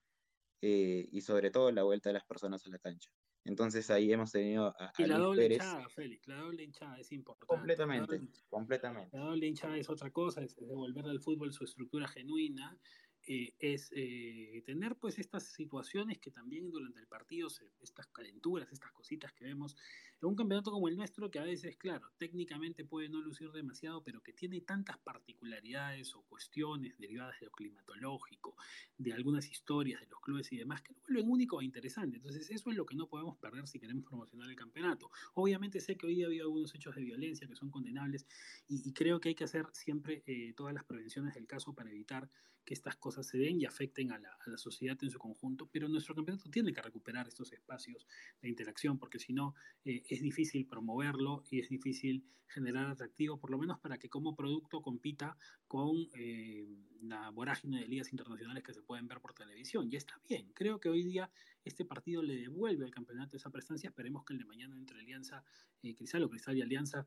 eh, 0.61 1.07
y 1.11 1.21
sobre 1.21 1.51
todo 1.51 1.71
la 1.71 1.83
vuelta 1.83 2.09
de 2.09 2.13
las 2.13 2.25
personas 2.25 2.65
a 2.65 2.69
la 2.69 2.79
cancha. 2.79 3.11
Entonces 3.45 3.89
ahí 3.89 4.11
hemos 4.13 4.31
tenido 4.31 4.67
a, 4.79 4.85
a 4.85 4.93
y 4.97 5.05
la 5.05 5.17
Luis 5.17 5.27
doble 5.27 5.41
Pérez. 5.43 5.57
hinchada, 5.57 5.89
Félix, 5.89 6.27
la 6.27 6.37
doble 6.37 6.63
hinchada 6.63 6.99
es 6.99 7.11
importante. 7.11 7.47
Completamente, 7.47 8.11
la 8.13 8.17
doble, 8.19 8.31
completamente. 8.49 9.17
La 9.17 9.23
doble 9.25 9.47
hinchada 9.47 9.77
es 9.77 9.89
otra 9.89 10.11
cosa, 10.11 10.41
es 10.41 10.55
devolver 10.55 11.05
al 11.05 11.19
fútbol 11.19 11.51
su 11.51 11.63
estructura 11.65 12.07
genuina 12.07 12.77
eh, 13.25 13.53
es 13.59 13.89
eh, 13.95 14.61
tener 14.65 14.95
pues 14.97 15.17
estas 15.17 15.43
situaciones 15.43 16.19
que 16.19 16.31
también 16.31 16.69
durante 16.71 16.99
el 16.99 17.07
partido, 17.07 17.47
estas 17.81 18.07
calenturas, 18.07 18.71
estas 18.71 18.91
cositas 18.91 19.31
que 19.33 19.45
vemos 19.45 19.77
en 20.21 20.29
un 20.29 20.35
campeonato 20.35 20.71
como 20.71 20.87
el 20.87 20.95
nuestro, 20.95 21.29
que 21.29 21.39
a 21.39 21.43
veces, 21.43 21.75
claro, 21.77 22.09
técnicamente 22.17 22.85
puede 22.85 23.09
no 23.09 23.21
lucir 23.21 23.51
demasiado, 23.51 24.03
pero 24.03 24.21
que 24.21 24.31
tiene 24.31 24.61
tantas 24.61 24.97
particularidades 24.99 26.15
o 26.15 26.21
cuestiones 26.23 26.97
derivadas 26.97 27.39
de 27.39 27.47
lo 27.47 27.51
climatológico, 27.51 28.55
de 28.97 29.13
algunas 29.13 29.49
historias 29.49 29.99
de 30.01 30.07
los 30.07 30.19
clubes 30.21 30.51
y 30.51 30.57
demás, 30.57 30.81
que 30.81 30.93
lo 30.93 31.01
vuelven 31.01 31.29
único 31.29 31.61
e 31.61 31.65
interesante. 31.65 32.17
Entonces, 32.17 32.49
eso 32.49 32.69
es 32.69 32.75
lo 32.75 32.85
que 32.85 32.95
no 32.95 33.07
podemos 33.07 33.37
perder 33.37 33.67
si 33.67 33.79
queremos 33.79 34.05
promocionar 34.05 34.49
el 34.49 34.55
campeonato. 34.55 35.11
Obviamente 35.33 35.79
sé 35.81 35.97
que 35.97 36.07
hoy 36.07 36.23
ha 36.23 36.27
habido 36.27 36.45
algunos 36.45 36.73
hechos 36.73 36.95
de 36.95 37.03
violencia 37.03 37.47
que 37.47 37.55
son 37.55 37.69
condenables 37.69 38.25
y, 38.67 38.87
y 38.87 38.93
creo 38.93 39.19
que 39.19 39.29
hay 39.29 39.35
que 39.35 39.43
hacer 39.43 39.65
siempre 39.73 40.23
eh, 40.25 40.53
todas 40.55 40.73
las 40.73 40.83
prevenciones 40.85 41.33
del 41.33 41.47
caso 41.47 41.73
para 41.73 41.89
evitar 41.89 42.29
que 42.65 42.73
estas 42.73 42.95
cosas 42.95 43.12
se 43.21 43.37
den 43.37 43.61
y 43.61 43.65
afecten 43.65 44.11
a 44.11 44.17
la, 44.17 44.57
sociedad 44.57 44.97
en 45.01 45.11
su 45.11 45.19
conjunto, 45.19 45.69
pero 45.71 45.87
nuestro 45.87 46.15
campeonato 46.15 46.49
tiene 46.49 46.73
que 46.73 46.81
recuperar 46.81 47.27
estos 47.27 47.51
espacios 47.53 48.07
de 48.41 48.49
interacción, 48.49 48.97
porque 48.97 49.19
si 49.19 49.33
no 49.33 49.55
eh, 49.85 50.01
es 50.09 50.21
difícil 50.21 50.65
promoverlo 50.65 51.43
y 51.51 51.59
es 51.59 51.69
difícil 51.69 52.25
generar 52.47 52.87
atractivo, 52.87 53.39
por 53.39 53.49
lo 53.49 53.57
menos 53.57 53.79
para 53.79 53.97
que 53.97 54.09
como 54.09 54.35
producto 54.35 54.81
compita 54.81 55.37
con 55.67 56.07
eh, 56.13 56.67
la 57.01 57.29
vorágine 57.31 57.81
de 57.81 57.87
ligas 57.87 58.11
internacionales 58.11 58.63
que 58.63 58.73
se 58.73 58.81
pueden 58.81 59.07
ver 59.07 59.19
por 59.21 59.33
televisión. 59.33 59.89
Y 59.91 59.95
está 59.95 60.19
bien, 60.27 60.51
creo 60.53 60.79
que 60.79 60.89
hoy 60.89 61.03
día 61.03 61.29
este 61.63 61.83
partido 61.83 62.21
le 62.21 62.37
devuelve 62.37 62.85
al 62.85 62.91
campeonato 62.91 63.37
esa 63.37 63.49
prestancia, 63.49 63.89
esperemos 63.89 64.23
que 64.23 64.33
el 64.33 64.39
de 64.39 64.45
mañana 64.45 64.75
entre 64.77 64.99
Alianza, 64.99 65.43
eh, 65.81 65.95
Cristal 65.95 66.23
o 66.23 66.29
Cristal 66.29 66.57
y 66.57 66.61
Alianza, 66.61 67.05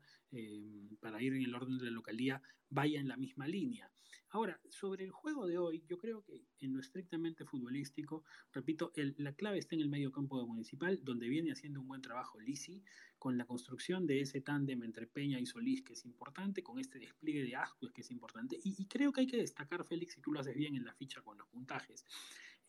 para 0.99 1.21
ir 1.21 1.33
en 1.33 1.43
el 1.43 1.55
orden 1.55 1.77
de 1.77 1.85
la 1.85 1.91
localía, 1.91 2.41
vaya 2.69 2.99
en 2.99 3.07
la 3.07 3.17
misma 3.17 3.47
línea. 3.47 3.89
Ahora, 4.29 4.59
sobre 4.69 5.05
el 5.05 5.11
juego 5.11 5.47
de 5.47 5.57
hoy, 5.57 5.83
yo 5.87 5.96
creo 5.97 6.23
que 6.23 6.45
en 6.59 6.73
lo 6.73 6.79
estrictamente 6.79 7.45
futbolístico, 7.45 8.23
repito, 8.51 8.91
el, 8.95 9.15
la 9.17 9.33
clave 9.33 9.57
está 9.59 9.75
en 9.75 9.81
el 9.81 9.89
medio 9.89 10.11
campo 10.11 10.39
de 10.39 10.45
Municipal, 10.45 10.99
donde 11.03 11.27
viene 11.27 11.51
haciendo 11.51 11.81
un 11.81 11.87
buen 11.87 12.01
trabajo 12.01 12.39
Lisi, 12.39 12.83
con 13.19 13.37
la 13.37 13.45
construcción 13.45 14.05
de 14.05 14.21
ese 14.21 14.41
tándem 14.41 14.83
entre 14.83 15.07
Peña 15.07 15.39
y 15.39 15.45
Solís, 15.45 15.81
que 15.81 15.93
es 15.93 16.05
importante, 16.05 16.63
con 16.63 16.79
este 16.79 16.99
despliegue 16.99 17.43
de 17.43 17.55
Ascuez, 17.55 17.91
que 17.91 18.01
es 18.01 18.11
importante, 18.11 18.57
y, 18.63 18.85
creo 18.85 19.11
que 19.11 19.21
hay 19.21 19.27
que 19.27 19.37
destacar, 19.37 19.83
Félix, 19.83 20.17
y 20.17 20.21
tú 20.21 20.31
lo 20.31 20.39
haces 20.39 20.55
bien 20.55 20.75
en 20.75 20.85
la 20.85 20.93
ficha 20.93 21.21
con 21.21 21.37
los 21.37 21.47
puntajes, 21.47 22.05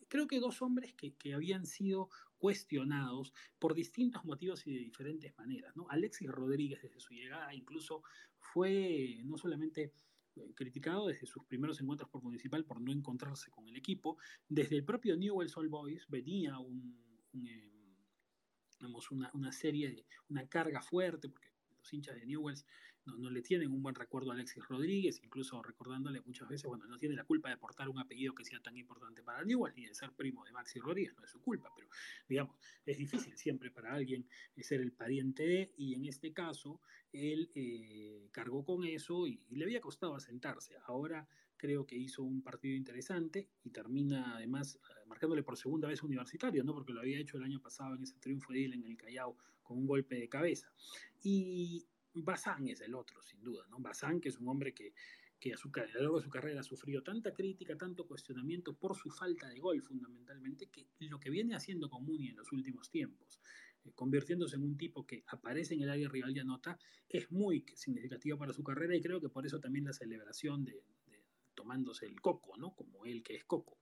creo 0.08 0.26
que 0.26 0.40
dos 0.40 0.62
hombres 0.62 0.94
que, 0.94 1.14
que 1.14 1.34
habían 1.34 1.66
sido 1.66 2.08
cuestionados 2.38 3.34
por 3.58 3.74
distintos 3.74 4.24
motivos 4.24 4.66
y 4.66 4.72
de 4.72 4.78
diferentes 4.78 5.36
maneras, 5.36 5.76
¿no? 5.76 5.86
Alexis 5.90 6.30
Rodríguez 6.30 6.80
desde 6.82 7.00
su 7.00 7.12
llegada 7.12 7.52
incluso 7.54 8.02
fue 8.38 9.20
no 9.24 9.36
solamente 9.36 9.92
criticado 10.54 11.06
desde 11.06 11.26
sus 11.26 11.44
primeros 11.44 11.80
encuentros 11.80 12.08
por 12.10 12.22
municipal 12.22 12.64
por 12.64 12.80
no 12.80 12.92
encontrarse 12.92 13.50
con 13.50 13.68
el 13.68 13.76
equipo. 13.76 14.18
Desde 14.48 14.76
el 14.76 14.84
propio 14.84 15.16
Newell's 15.16 15.56
Old 15.56 15.70
Boys 15.70 16.06
venía 16.08 16.58
un, 16.58 16.98
un, 17.32 17.46
eh, 17.46 17.72
una, 19.10 19.30
una, 19.34 19.52
serie, 19.52 19.90
de, 19.90 20.06
una 20.28 20.46
carga 20.48 20.82
fuerte, 20.82 21.28
porque 21.28 21.48
los 21.76 21.92
hinchas 21.92 22.16
de 22.16 22.26
Newells 22.26 22.66
no, 23.16 23.30
le 23.30 23.42
tienen 23.42 23.72
un 23.72 23.82
buen 23.82 23.94
recuerdo 23.94 24.30
a 24.30 24.34
Alexis 24.34 24.66
Rodríguez, 24.68 25.20
incluso 25.22 25.62
recordándole 25.62 26.20
muchas 26.22 26.48
veces, 26.48 26.66
bueno, 26.68 26.86
no 26.86 26.98
tiene 26.98 27.14
la 27.14 27.24
culpa 27.24 27.48
de 27.50 27.56
portar 27.56 27.88
un 27.88 27.98
apellido 27.98 28.34
que 28.34 28.44
sea 28.44 28.60
tan 28.60 28.76
importante 28.76 29.22
para 29.22 29.44
Newells 29.44 29.76
ni 29.76 29.86
de 29.86 29.94
ser 29.94 30.12
primo 30.12 30.44
de 30.44 30.52
Maxi 30.52 30.80
Rodríguez, 30.80 31.14
no 31.16 31.24
es 31.24 31.30
su 31.30 31.40
culpa, 31.40 31.70
pero 31.74 31.88
digamos, 32.28 32.56
es 32.84 32.98
difícil 32.98 33.36
siempre 33.36 33.70
para 33.70 33.94
alguien 33.94 34.26
ser 34.58 34.80
el 34.80 34.92
pariente 34.92 35.46
de, 35.46 35.72
y 35.76 35.94
en 35.94 36.04
este 36.04 36.32
caso, 36.32 36.80
él 37.12 37.50
eh, 37.54 38.28
cargó 38.32 38.64
con 38.64 38.84
eso 38.84 39.26
y, 39.26 39.40
y 39.48 39.56
le 39.56 39.64
había 39.64 39.80
costado 39.80 40.14
asentarse. 40.14 40.74
Ahora 40.86 41.26
creo 41.58 41.86
que 41.86 41.96
hizo 41.96 42.22
un 42.22 42.40
partido 42.42 42.76
interesante 42.76 43.48
y 43.64 43.70
termina 43.70 44.36
además 44.36 44.76
eh, 44.76 45.06
marcándole 45.06 45.42
por 45.42 45.58
segunda 45.58 45.88
vez 45.88 46.02
universitario, 46.02 46.64
¿no? 46.64 46.72
porque 46.72 46.92
lo 46.92 47.00
había 47.00 47.18
hecho 47.18 47.36
el 47.36 47.44
año 47.44 47.60
pasado 47.60 47.96
en 47.96 48.02
ese 48.02 48.18
triunfo 48.18 48.52
de 48.52 48.64
él 48.64 48.74
en 48.74 48.84
el 48.84 48.96
Callao 48.96 49.36
con 49.62 49.78
un 49.78 49.86
golpe 49.86 50.14
de 50.14 50.28
cabeza. 50.28 50.72
Y 51.22 51.84
Bazán 52.14 52.68
es 52.68 52.80
el 52.80 52.94
otro, 52.94 53.22
sin 53.22 53.42
duda, 53.42 53.66
¿no? 53.68 53.78
Bazán, 53.78 54.20
que 54.20 54.28
es 54.28 54.38
un 54.38 54.48
hombre 54.48 54.74
que, 54.74 54.94
que 55.38 55.52
a, 55.52 55.56
su, 55.56 55.70
a 55.74 55.86
lo 55.94 56.00
largo 56.00 56.16
de 56.18 56.24
su 56.24 56.30
carrera 56.30 56.60
ha 56.60 56.64
sufrido 56.64 57.02
tanta 57.02 57.32
crítica, 57.32 57.76
tanto 57.76 58.06
cuestionamiento 58.06 58.74
por 58.74 58.96
su 58.96 59.10
falta 59.10 59.48
de 59.48 59.60
gol, 59.60 59.82
fundamentalmente, 59.82 60.68
que 60.68 60.88
lo 61.00 61.20
que 61.20 61.30
viene 61.30 61.54
haciendo 61.54 61.88
con 61.88 62.04
Muni 62.04 62.28
en 62.28 62.36
los 62.36 62.50
últimos 62.52 62.90
tiempos, 62.90 63.40
eh, 63.84 63.92
convirtiéndose 63.94 64.56
en 64.56 64.62
un 64.62 64.76
tipo 64.76 65.06
que 65.06 65.24
aparece 65.28 65.74
en 65.74 65.82
el 65.82 65.90
área 65.90 66.08
rival 66.08 66.36
y 66.36 66.40
anota, 66.40 66.78
es 67.08 67.30
muy 67.30 67.64
significativo 67.74 68.38
para 68.38 68.52
su 68.52 68.62
carrera 68.64 68.96
y 68.96 69.00
creo 69.00 69.20
que 69.20 69.28
por 69.28 69.46
eso 69.46 69.60
también 69.60 69.84
la 69.84 69.92
celebración 69.92 70.64
de, 70.64 70.82
tomándose 71.54 72.06
el 72.06 72.20
coco, 72.20 72.56
¿no? 72.56 72.74
Como 72.74 73.04
él 73.04 73.22
que 73.22 73.34
es 73.34 73.44
coco. 73.44 73.78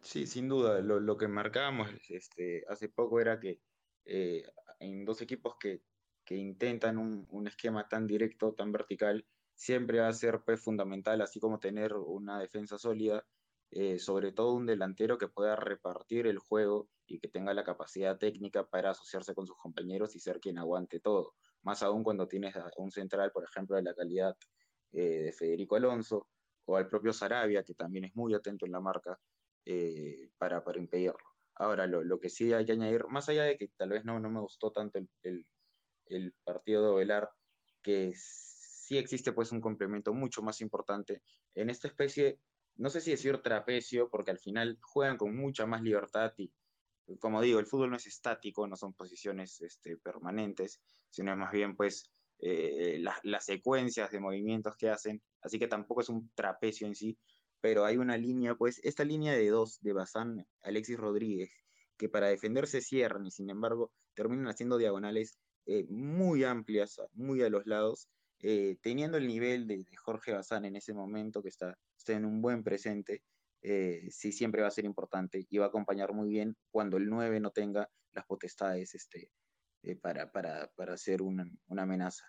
Sí, 0.00 0.26
sin 0.26 0.48
duda. 0.48 0.80
Lo, 0.80 1.00
lo 1.00 1.16
que 1.16 1.28
marcábamos 1.28 1.90
este, 2.08 2.64
hace 2.68 2.88
poco 2.88 3.20
era 3.20 3.38
que 3.38 3.60
eh, 4.04 4.42
en 4.80 5.04
dos 5.04 5.20
equipos 5.22 5.56
que, 5.58 5.82
que 6.24 6.36
intentan 6.36 6.98
un, 6.98 7.26
un, 7.30 7.46
esquema 7.46 7.88
tan 7.88 8.06
directo, 8.06 8.54
tan 8.54 8.72
vertical, 8.72 9.26
siempre 9.54 10.00
va 10.00 10.08
a 10.08 10.12
ser 10.12 10.42
pues, 10.44 10.60
fundamental, 10.60 11.20
así 11.20 11.40
como 11.40 11.58
tener 11.58 11.94
una 11.94 12.38
defensa 12.40 12.78
sólida, 12.78 13.24
eh, 13.70 13.98
sobre 13.98 14.32
todo 14.32 14.54
un 14.54 14.66
delantero 14.66 15.18
que 15.18 15.28
pueda 15.28 15.56
repartir 15.56 16.26
el 16.26 16.38
juego 16.38 16.88
y 17.06 17.18
que 17.18 17.28
tenga 17.28 17.52
la 17.54 17.64
capacidad 17.64 18.18
técnica 18.18 18.66
para 18.66 18.90
asociarse 18.90 19.34
con 19.34 19.46
sus 19.46 19.56
compañeros 19.56 20.16
y 20.16 20.20
ser 20.20 20.40
quien 20.40 20.58
aguante 20.58 21.00
todo 21.00 21.34
más 21.62 21.82
aún 21.82 22.02
cuando 22.02 22.26
tienes 22.26 22.56
a 22.56 22.70
un 22.76 22.90
central, 22.90 23.30
por 23.32 23.44
ejemplo, 23.44 23.76
de 23.76 23.82
la 23.82 23.94
calidad 23.94 24.36
eh, 24.92 25.22
de 25.24 25.32
Federico 25.32 25.76
Alonso, 25.76 26.28
o 26.64 26.76
al 26.76 26.86
propio 26.86 27.12
Sarabia, 27.12 27.62
que 27.62 27.74
también 27.74 28.04
es 28.04 28.14
muy 28.14 28.34
atento 28.34 28.66
en 28.66 28.72
la 28.72 28.80
marca, 28.80 29.18
eh, 29.64 30.30
para, 30.38 30.62
para, 30.62 30.78
impedirlo. 30.78 31.27
Ahora, 31.58 31.86
lo, 31.86 32.04
lo, 32.04 32.20
que 32.20 32.28
sí 32.28 32.52
hay 32.52 32.64
que 32.64 32.72
añadir, 32.72 33.04
más 33.08 33.28
allá 33.28 33.44
de 33.44 33.56
que 33.56 33.68
tal 33.76 33.90
vez 33.90 34.04
no, 34.04 34.20
no 34.20 34.30
me 34.30 34.40
gustó 34.40 34.70
tanto 34.70 34.98
el, 34.98 35.08
el, 35.22 35.46
el 36.06 36.32
partido 36.44 36.82
de 36.82 36.88
Ovelar, 36.88 37.28
que 37.82 38.12
sí 38.14 38.96
existe 38.96 39.32
pues 39.32 39.52
un 39.52 39.60
complemento 39.60 40.14
mucho 40.14 40.42
más 40.42 40.60
importante 40.60 41.22
en 41.54 41.70
esta 41.70 41.88
especie, 41.88 42.40
no 42.76 42.88
sé 42.90 43.00
si 43.00 43.10
decir 43.10 43.38
trapecio, 43.42 44.08
porque 44.08 44.30
al 44.30 44.38
final 44.38 44.78
juegan 44.80 45.16
con 45.16 45.36
mucha 45.36 45.66
más 45.66 45.82
libertad 45.82 46.32
y, 46.36 46.52
como 47.18 47.42
digo, 47.42 47.58
el 47.58 47.66
fútbol 47.66 47.90
no 47.90 47.96
es 47.96 48.06
estático, 48.06 48.66
no 48.66 48.76
son 48.76 48.94
posiciones 48.94 49.60
este, 49.60 49.96
permanentes, 49.96 50.80
sino 51.10 51.36
más 51.36 51.52
bien 51.52 51.76
pues 51.76 52.10
eh, 52.38 52.98
las, 53.00 53.18
las 53.24 53.44
secuencias 53.44 54.10
de 54.10 54.20
movimientos 54.20 54.76
que 54.76 54.90
hacen, 54.90 55.20
así 55.42 55.58
que 55.58 55.66
tampoco 55.66 56.02
es 56.02 56.08
un 56.08 56.30
trapecio 56.34 56.86
en 56.86 56.94
sí, 56.94 57.18
pero 57.60 57.84
hay 57.84 57.96
una 57.96 58.16
línea, 58.16 58.54
pues 58.54 58.80
esta 58.84 59.04
línea 59.04 59.32
de 59.32 59.48
dos 59.48 59.80
de 59.80 59.92
Bazán, 59.92 60.46
Alexis 60.62 60.98
Rodríguez, 60.98 61.50
que 61.96 62.08
para 62.08 62.28
defenderse 62.28 62.80
cierran 62.80 63.26
y 63.26 63.30
sin 63.30 63.50
embargo 63.50 63.92
terminan 64.14 64.48
haciendo 64.48 64.78
diagonales 64.78 65.38
eh, 65.66 65.86
muy 65.88 66.44
amplias, 66.44 67.00
muy 67.12 67.42
a 67.42 67.50
los 67.50 67.66
lados, 67.66 68.08
eh, 68.40 68.76
teniendo 68.82 69.18
el 69.18 69.26
nivel 69.26 69.66
de, 69.66 69.84
Jorge 69.96 70.32
Bazán 70.32 70.64
en 70.64 70.76
ese 70.76 70.94
momento, 70.94 71.42
que 71.42 71.48
está, 71.48 71.76
está 71.96 72.12
en 72.12 72.24
un 72.24 72.40
buen 72.40 72.62
presente, 72.62 73.22
eh, 73.62 74.06
sí 74.10 74.30
siempre 74.30 74.62
va 74.62 74.68
a 74.68 74.72
ser 74.72 74.84
importante 74.84 75.44
y 75.50 75.58
va 75.58 75.66
a 75.66 75.68
acompañar 75.68 76.12
muy 76.12 76.28
bien 76.28 76.56
cuando 76.70 76.96
el 76.96 77.08
9 77.08 77.40
no 77.40 77.50
tenga 77.50 77.90
las 78.12 78.24
potestades 78.26 78.94
este, 78.94 79.32
eh, 79.82 79.96
para, 79.96 80.30
para, 80.30 80.70
para 80.76 80.96
ser 80.96 81.22
una, 81.22 81.44
una 81.66 81.82
amenaza. 81.82 82.24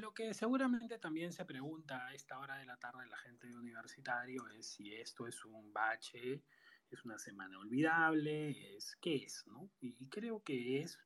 Lo 0.00 0.14
que 0.14 0.32
seguramente 0.34 0.98
también 0.98 1.32
se 1.32 1.44
pregunta 1.44 2.06
a 2.06 2.14
esta 2.14 2.38
hora 2.38 2.56
de 2.56 2.64
la 2.64 2.76
tarde 2.76 3.06
la 3.06 3.16
gente 3.18 3.46
de 3.46 3.56
universitario 3.56 4.48
es 4.48 4.66
si 4.66 4.94
esto 4.94 5.26
es 5.26 5.44
un 5.44 5.72
bache, 5.72 6.42
es 6.90 7.04
una 7.04 7.18
semana 7.18 7.58
olvidable, 7.58 8.76
es 8.76 8.96
qué 9.00 9.16
es, 9.16 9.44
¿no? 9.46 9.70
Y 9.80 10.08
creo 10.08 10.42
que 10.42 10.80
es 10.80 10.98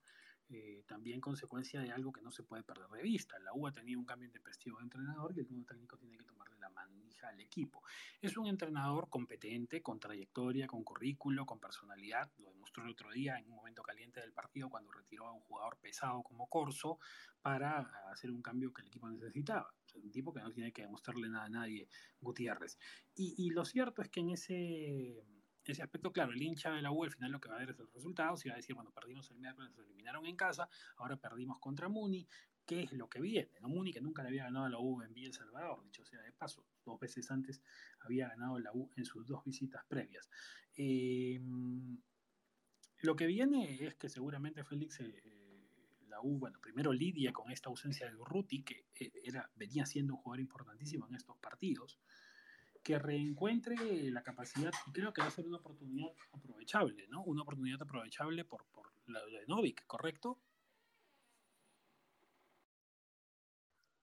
eh, 0.49 0.85
también 0.87 1.21
consecuencia 1.21 1.81
de 1.81 1.91
algo 1.91 2.13
que 2.13 2.23
no 2.23 2.31
se 2.31 2.45
puede 2.45 2.63
perder 2.63 2.89
de 2.89 3.03
vista. 3.03 3.39
La 3.41 3.53
U 3.53 3.67
ha 3.67 3.73
tenido 3.73 3.99
un 3.99 4.07
cambio 4.07 4.31
prestigio 4.41 4.77
de 4.79 4.85
entrenador 4.85 5.33
y 5.35 5.41
el 5.41 5.49
nuevo 5.49 5.67
técnico 5.67 5.97
tiene 5.99 6.17
que 6.17 6.25
tomarle 6.25 6.57
la 6.59 6.69
manija 6.71 7.29
al 7.29 7.41
equipo. 7.41 7.83
Es 8.21 8.37
un 8.37 8.47
entrenador 8.47 9.09
competente, 9.09 9.83
con 9.83 9.99
trayectoria, 9.99 10.67
con 10.67 10.85
currículo, 10.85 11.47
con 11.47 11.59
personalidad. 11.59 12.31
Lo 12.39 12.51
demostró 12.51 12.85
el 12.85 12.91
otro 12.91 13.11
día 13.11 13.39
en 13.39 13.51
un 13.51 13.57
momento 13.57 13.83
caliente 13.83 14.21
del 14.21 14.33
partido 14.33 14.71
cuando 14.71 14.93
retiró 14.93 15.27
a 15.27 15.33
un 15.33 15.41
jugador 15.41 15.79
pesado 15.79 16.23
como 16.23 16.49
Corso 16.49 16.99
para 17.43 17.81
hacer 18.13 18.31
un 18.31 18.43
cambio 18.43 18.73
que 18.73 18.83
el 18.83 18.89
equipo 18.89 19.09
necesitaba. 19.09 19.75
O 19.95 19.99
un 19.99 20.13
tipo 20.13 20.33
que 20.33 20.41
no 20.41 20.53
tiene 20.53 20.73
que 20.73 20.83
demostrarle 20.83 21.29
nada 21.29 21.47
a 21.47 21.49
nadie, 21.49 21.89
Gutiérrez. 22.21 22.79
Y, 23.15 23.35
y 23.37 23.51
lo 23.51 23.65
cierto 23.65 24.03
es 24.03 24.09
que 24.11 24.21
en 24.21 24.31
ese 24.31 25.25
ese 25.73 25.83
aspecto, 25.83 26.13
claro, 26.13 26.33
el 26.33 26.43
hincha 26.43 26.71
de 26.73 26.83
la 26.83 26.91
U 26.91 27.05
al 27.05 27.11
final 27.11 27.33
lo 27.33 27.41
que 27.41 27.49
va 27.49 27.57
a 27.57 27.59
ver 27.59 27.71
es 27.71 27.79
el 27.79 27.89
resultado, 27.93 28.37
si 28.37 28.49
va 28.49 28.55
a 28.55 28.57
decir, 28.57 28.75
bueno, 28.75 28.93
perdimos 28.93 29.31
el 29.31 29.39
miércoles, 29.39 29.71
nos 29.71 29.87
eliminaron 29.87 30.27
en 30.27 30.37
casa, 30.37 30.69
ahora 30.97 31.17
perdimos 31.17 31.59
contra 31.59 31.89
Muni, 31.89 32.27
¿qué 32.65 32.83
es 32.83 32.93
lo 32.93 33.09
que 33.09 33.21
viene? 33.21 33.53
¿no? 33.61 33.69
Muni 33.69 33.93
que 33.93 34.01
nunca 34.01 34.23
le 34.23 34.29
había 34.29 34.45
ganado 34.45 34.67
a 34.67 34.71
la 34.71 34.79
U 34.79 35.03
en 35.03 35.13
Villa 35.13 35.29
El 35.29 35.35
Salvador, 35.35 35.83
dicho 35.85 36.05
sea 36.05 36.21
de 36.21 36.33
paso, 36.33 36.67
dos 36.85 36.99
veces 36.99 37.31
antes 37.31 37.63
había 38.01 38.29
ganado 38.29 38.59
la 38.59 38.73
U 38.73 38.91
en 38.97 39.05
sus 39.05 39.27
dos 39.27 39.45
visitas 39.45 39.85
previas. 39.87 40.29
Eh, 40.77 41.41
lo 43.03 43.15
que 43.15 43.27
viene 43.27 43.85
es 43.85 43.95
que 43.97 44.09
seguramente 44.09 44.65
Félix... 44.65 45.01
Eh, 45.01 45.47
la 46.09 46.21
U, 46.23 46.39
bueno, 46.39 46.59
primero 46.61 46.93
lidia 46.93 47.33
con 47.33 47.51
esta 47.51 47.69
ausencia 47.69 48.09
de 48.09 48.17
Urruti, 48.17 48.63
que 48.63 48.87
eh, 48.95 49.13
era, 49.25 49.51
venía 49.55 49.85
siendo 49.87 50.15
un 50.15 50.21
jugador 50.21 50.41
importantísimo 50.41 51.07
en 51.09 51.17
estos 51.17 51.37
partidos, 51.39 51.99
que 52.87 53.01
reencuentre 53.01 53.75
la 54.13 54.23
capacidad, 54.23 54.71
y 54.87 54.93
creo 54.93 55.13
que 55.13 55.21
va 55.21 55.27
a 55.27 55.33
ser 55.33 55.45
una 55.45 55.57
oportunidad 55.57 56.13
aprovechable, 56.31 57.09
¿no? 57.09 57.25
Una 57.25 57.43
oportunidad 57.43 57.83
aprovechable 57.83 58.45
por, 58.45 58.65
por 58.67 58.93
la 59.09 59.25
de 59.25 59.45
Novik, 59.49 59.85
¿correcto? 59.89 60.39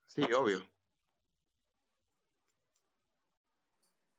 Sí, 0.07 0.21
obvio. 0.23 0.67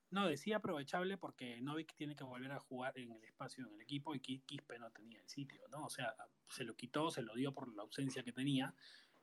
No, 0.09 0.29
decía 0.29 0.57
aprovechable 0.57 1.19
porque 1.19 1.61
Novik 1.61 1.95
tiene 1.95 2.17
que 2.17 2.25
volver 2.25 2.53
a 2.53 2.59
jugar 2.59 2.99
en 2.99 3.13
el 3.13 3.23
espacio 3.23 3.67
en 3.67 3.75
el 3.75 3.83
equipo 3.83 4.15
y 4.15 4.21
Quispe 4.21 4.79
no 4.79 4.91
tenía 4.93 5.21
el 5.21 5.29
sitio, 5.29 5.69
¿no? 5.69 5.85
O 5.85 5.91
sea, 5.91 6.15
se 6.49 6.65
lo 6.65 6.75
quitó, 6.75 7.11
se 7.11 7.21
lo 7.21 7.35
dio 7.35 7.53
por 7.53 7.71
la 7.77 7.83
ausencia 7.83 8.23
que 8.23 8.33
tenía 8.33 8.75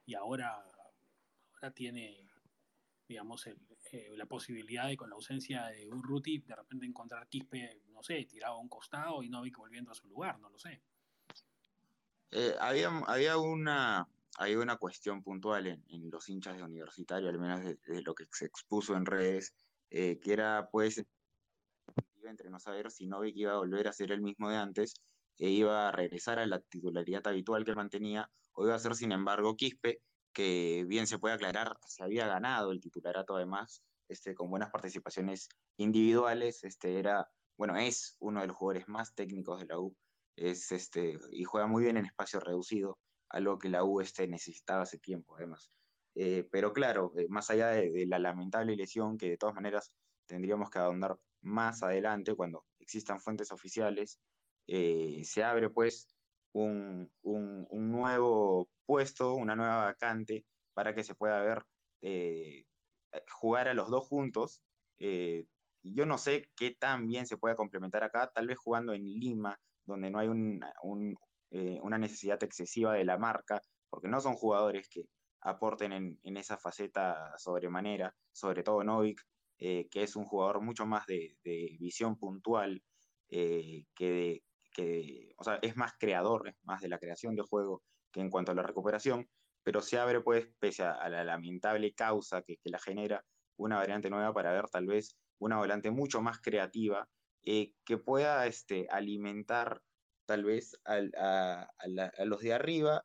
y 0.05 0.13
ahora, 0.13 0.63
ahora 1.55 1.71
tiene, 1.73 2.29
digamos, 3.07 3.47
el, 3.47 3.57
eh, 3.91 4.13
la 4.15 4.25
posibilidad 4.25 4.87
de 4.87 4.95
con 4.95 5.09
la 5.09 5.15
ausencia 5.15 5.65
de 5.67 5.87
Urruti 5.87 6.39
de 6.39 6.55
repente 6.55 6.85
encontrar 6.85 7.27
Quispe, 7.27 7.81
no 7.91 8.01
sé, 8.01 8.25
tirado 8.25 8.55
a 8.55 8.59
un 8.59 8.69
costado 8.69 9.21
y 9.21 9.29
Novik 9.29 9.57
volviendo 9.57 9.91
a 9.91 9.95
su 9.95 10.07
lugar, 10.07 10.39
no 10.39 10.49
lo 10.49 10.57
sé. 10.57 10.81
Eh, 12.31 12.55
había, 12.59 12.89
había, 13.07 13.37
una, 13.37 14.07
había 14.37 14.59
una 14.59 14.77
cuestión 14.77 15.21
puntual 15.21 15.67
en, 15.67 15.83
en, 15.89 16.09
los 16.09 16.29
hinchas 16.29 16.55
de 16.55 16.63
universitario, 16.63 17.29
al 17.29 17.39
menos 17.39 17.61
de, 17.63 17.75
de 17.85 18.01
lo 18.01 18.15
que 18.15 18.25
se 18.31 18.45
expuso 18.45 18.95
en 18.95 19.05
redes, 19.05 19.53
eh, 19.89 20.19
que 20.21 20.31
era 20.31 20.69
pues 20.71 21.03
entre 22.23 22.49
no 22.49 22.59
saber 22.59 22.89
si 22.91 23.07
Novik 23.07 23.35
iba 23.35 23.53
a 23.53 23.57
volver 23.57 23.87
a 23.87 23.93
ser 23.93 24.11
el 24.11 24.21
mismo 24.21 24.49
de 24.49 24.55
antes 24.55 24.93
e 25.37 25.49
iba 25.49 25.89
a 25.89 25.91
regresar 25.91 26.39
a 26.39 26.45
la 26.45 26.59
titularidad 26.59 27.27
habitual 27.27 27.65
que 27.65 27.75
mantenía, 27.75 28.29
o 28.53 28.65
iba 28.65 28.75
a 28.75 28.79
ser 28.79 28.95
sin 28.95 29.11
embargo 29.11 29.55
Quispe, 29.55 30.01
que 30.33 30.85
bien 30.87 31.07
se 31.07 31.19
puede 31.19 31.35
aclarar, 31.35 31.77
se 31.85 32.03
había 32.03 32.27
ganado 32.27 32.71
el 32.71 32.81
titularato 32.81 33.35
además, 33.35 33.83
este, 34.07 34.35
con 34.35 34.49
buenas 34.49 34.71
participaciones 34.71 35.49
individuales, 35.77 36.63
este, 36.63 36.99
era, 36.99 37.29
bueno, 37.57 37.77
es 37.77 38.17
uno 38.19 38.41
de 38.41 38.47
los 38.47 38.55
jugadores 38.55 38.87
más 38.87 39.13
técnicos 39.15 39.59
de 39.59 39.67
la 39.67 39.79
U, 39.79 39.95
es, 40.35 40.71
este, 40.71 41.17
y 41.31 41.43
juega 41.43 41.67
muy 41.67 41.83
bien 41.83 41.97
en 41.97 42.05
espacio 42.05 42.39
reducido, 42.39 42.99
algo 43.29 43.57
que 43.57 43.69
la 43.69 43.83
U 43.83 44.01
este, 44.01 44.27
necesitaba 44.27 44.83
hace 44.83 44.97
tiempo 44.97 45.35
además. 45.35 45.71
Eh, 46.15 46.47
pero 46.51 46.73
claro, 46.73 47.13
eh, 47.17 47.27
más 47.29 47.49
allá 47.49 47.69
de, 47.69 48.05
la 48.05 48.19
lamentable 48.19 48.75
lesión 48.75 49.17
que 49.17 49.29
de 49.29 49.37
todas 49.37 49.55
maneras 49.55 49.93
tendríamos 50.25 50.69
que 50.69 50.79
ahondar 50.79 51.17
más 51.41 51.83
adelante 51.83 52.35
cuando 52.35 52.65
existan 52.79 53.19
fuentes 53.19 53.51
oficiales, 53.51 54.19
eh, 54.67 55.21
se 55.23 55.43
abre 55.43 55.69
pues 55.69 56.07
un, 56.53 57.11
un, 57.23 57.91
nuevo 57.91 58.69
puesto, 58.85 59.35
una 59.35 59.55
nueva 59.55 59.85
vacante, 59.85 60.45
para 60.73 60.93
que 60.93 61.03
se 61.03 61.15
pueda 61.15 61.41
ver 61.41 61.63
eh, 62.01 62.65
jugar 63.29 63.67
a 63.67 63.73
los 63.73 63.89
dos 63.89 64.07
juntos. 64.07 64.61
Eh, 64.99 65.45
yo 65.83 66.05
no 66.05 66.17
sé 66.17 66.49
qué 66.55 66.71
tan 66.71 67.07
bien 67.07 67.25
se 67.25 67.37
puede 67.37 67.55
complementar 67.55 68.03
acá, 68.03 68.31
tal 68.33 68.47
vez 68.47 68.57
jugando 68.57 68.93
en 68.93 69.03
Lima, 69.03 69.59
donde 69.85 70.11
no 70.11 70.19
hay 70.19 70.27
un, 70.27 70.61
eh, 71.51 71.79
una 71.81 71.97
necesidad 71.97 72.41
excesiva 72.43 72.93
de 72.93 73.05
la 73.05 73.17
marca, 73.17 73.61
porque 73.89 74.07
no 74.07 74.21
son 74.21 74.35
jugadores 74.35 74.87
que 74.89 75.05
aporten 75.41 75.91
en, 75.91 76.37
esa 76.37 76.57
faceta 76.57 77.33
sobremanera, 77.37 78.13
sobre 78.31 78.61
todo 78.63 78.83
Novik, 78.83 79.21
eh, 79.57 79.87
que 79.89 80.03
es 80.03 80.15
un 80.15 80.25
jugador 80.25 80.61
mucho 80.61 80.85
más 80.85 81.05
de, 81.07 81.35
visión 81.79 82.15
puntual, 82.17 82.83
que, 83.27 83.85
de, 83.97 84.43
que 84.71 85.33
o 85.37 85.43
sea, 85.43 85.59
es 85.61 85.75
más 85.75 85.93
creador, 85.99 86.47
es 86.47 86.55
más 86.63 86.81
de 86.81 86.89
la 86.89 86.99
creación 86.99 87.35
de 87.35 87.43
juego 87.43 87.83
que 88.11 88.21
en 88.21 88.29
cuanto 88.29 88.51
a 88.51 88.55
la 88.55 88.63
recuperación, 88.63 89.27
pero 89.63 89.81
se 89.81 89.97
abre, 89.97 90.21
pues, 90.21 90.47
pese 90.59 90.83
a, 90.83 91.07
la 91.09 91.23
lamentable 91.23 91.93
causa 91.93 92.41
que, 92.41 92.57
la 92.65 92.79
genera, 92.79 93.23
una 93.57 93.77
variante 93.77 94.09
nueva 94.09 94.33
para 94.33 94.51
ver 94.51 94.67
tal 94.69 94.87
vez 94.87 95.15
una 95.39 95.57
volante 95.57 95.91
mucho 95.91 96.21
más 96.21 96.39
creativa 96.39 97.07
eh, 97.43 97.73
que 97.85 97.97
pueda 97.97 98.47
este, 98.47 98.87
alimentar 98.89 99.81
tal 100.25 100.43
vez 100.43 100.79
a, 100.85 101.67
los 102.25 102.41
de 102.41 102.53
arriba, 102.53 103.03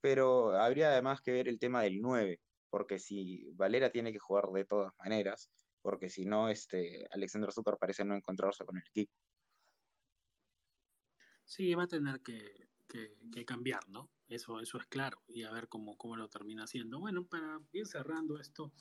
pero 0.00 0.52
habría 0.60 0.90
además 0.90 1.20
que 1.20 1.32
ver 1.32 1.48
el 1.48 1.58
tema 1.58 1.82
del 1.82 2.00
9, 2.00 2.40
porque 2.70 2.98
si 2.98 3.50
Valera 3.52 3.90
tiene 3.90 4.12
que 4.12 4.18
jugar 4.18 4.48
de 4.52 4.64
todas 4.64 4.92
maneras, 4.98 5.50
porque 5.82 6.08
si 6.08 6.24
no, 6.24 6.48
este, 6.48 7.06
Alexander 7.10 7.50
parece 7.78 8.04
no 8.04 8.14
encontrarse 8.14 8.64
con 8.64 8.76
el 8.76 8.84
equipo. 8.88 9.12
Sí, 11.44 11.74
va 11.74 11.84
a 11.84 11.88
tener 11.88 12.20
que, 12.20 12.68
que, 12.88 13.44
cambiar, 13.44 13.88
¿no? 13.88 14.10
Eso, 14.28 14.60
eso 14.60 14.78
es 14.78 14.86
claro, 14.86 15.22
y 15.28 15.42
a 15.42 15.52
ver 15.52 15.68
cómo, 15.68 15.96
cómo 15.96 16.16
lo 16.16 16.28
termina 16.28 16.64
haciendo. 16.64 16.98
Bueno, 16.98 17.26
para 17.26 17.60
ir 17.72 17.86
cerrando 17.86 18.38
esto, 18.38 18.72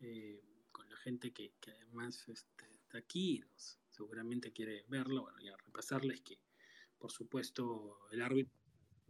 eh, 0.00 0.42
con 0.70 0.88
la 0.88 0.96
gente 0.96 1.32
que, 1.32 1.54
que 1.60 1.72
además 1.72 2.28
este, 2.28 2.72
está 2.74 2.98
aquí, 2.98 3.42
seguramente 3.88 4.52
quiere 4.52 4.84
verlo, 4.88 5.22
bueno, 5.22 5.40
ya 5.40 5.56
repasarles 5.56 6.20
que, 6.20 6.38
por 6.98 7.10
supuesto, 7.10 7.98
el 8.10 8.22
árbitro 8.22 8.54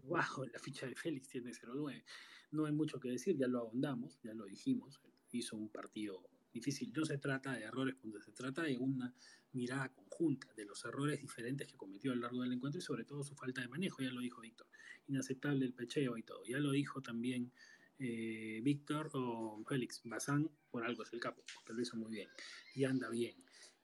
bajo 0.05 0.45
la 0.47 0.59
ficha 0.59 0.87
de 0.87 0.95
Félix 0.95 1.29
tiene 1.29 1.53
0-9. 1.53 2.05
No 2.53 2.67
hay 2.67 2.73
mucho 2.73 2.99
que 2.99 3.11
decir, 3.11 3.37
ya 3.37 3.47
lo 3.47 3.61
ahondamos, 3.61 4.19
ya 4.23 4.35
lo 4.35 4.47
dijimos, 4.47 5.01
hizo 5.31 5.57
un 5.57 5.69
partido 5.69 6.29
difícil. 6.53 6.93
No 6.93 7.05
se 7.05 7.19
trata 7.19 7.53
de 7.53 7.63
errores, 7.65 7.97
se 8.25 8.33
trata 8.33 8.63
de 8.63 8.77
una 8.77 9.15
mirada 9.53 9.89
conjunta 9.89 10.49
de 10.57 10.65
los 10.65 10.85
errores 10.85 11.21
diferentes 11.21 11.67
que 11.67 11.77
cometió 11.77 12.13
a 12.13 12.15
lo 12.15 12.23
largo 12.23 12.43
del 12.43 12.53
encuentro 12.53 12.79
y 12.79 12.83
sobre 12.83 13.05
todo 13.05 13.23
su 13.23 13.35
falta 13.35 13.61
de 13.61 13.69
manejo, 13.69 14.03
ya 14.03 14.11
lo 14.11 14.21
dijo 14.21 14.41
Víctor. 14.41 14.67
Inaceptable 15.07 15.65
el 15.65 15.75
pecheo 15.75 16.17
y 16.17 16.23
todo. 16.23 16.43
Ya 16.45 16.59
lo 16.59 16.71
dijo 16.71 17.01
también 17.03 17.53
eh, 17.99 18.61
Víctor 18.63 19.11
o 19.15 19.63
Félix 19.69 20.01
Bazán, 20.05 20.51
por 20.71 20.85
algo 20.85 21.03
es 21.03 21.13
el 21.13 21.21
capo, 21.21 21.45
porque 21.55 21.73
lo 21.73 21.83
hizo 21.83 21.97
muy 21.97 22.11
bien 22.11 22.29
y 22.75 22.85
anda 22.85 23.09
bien. 23.09 23.37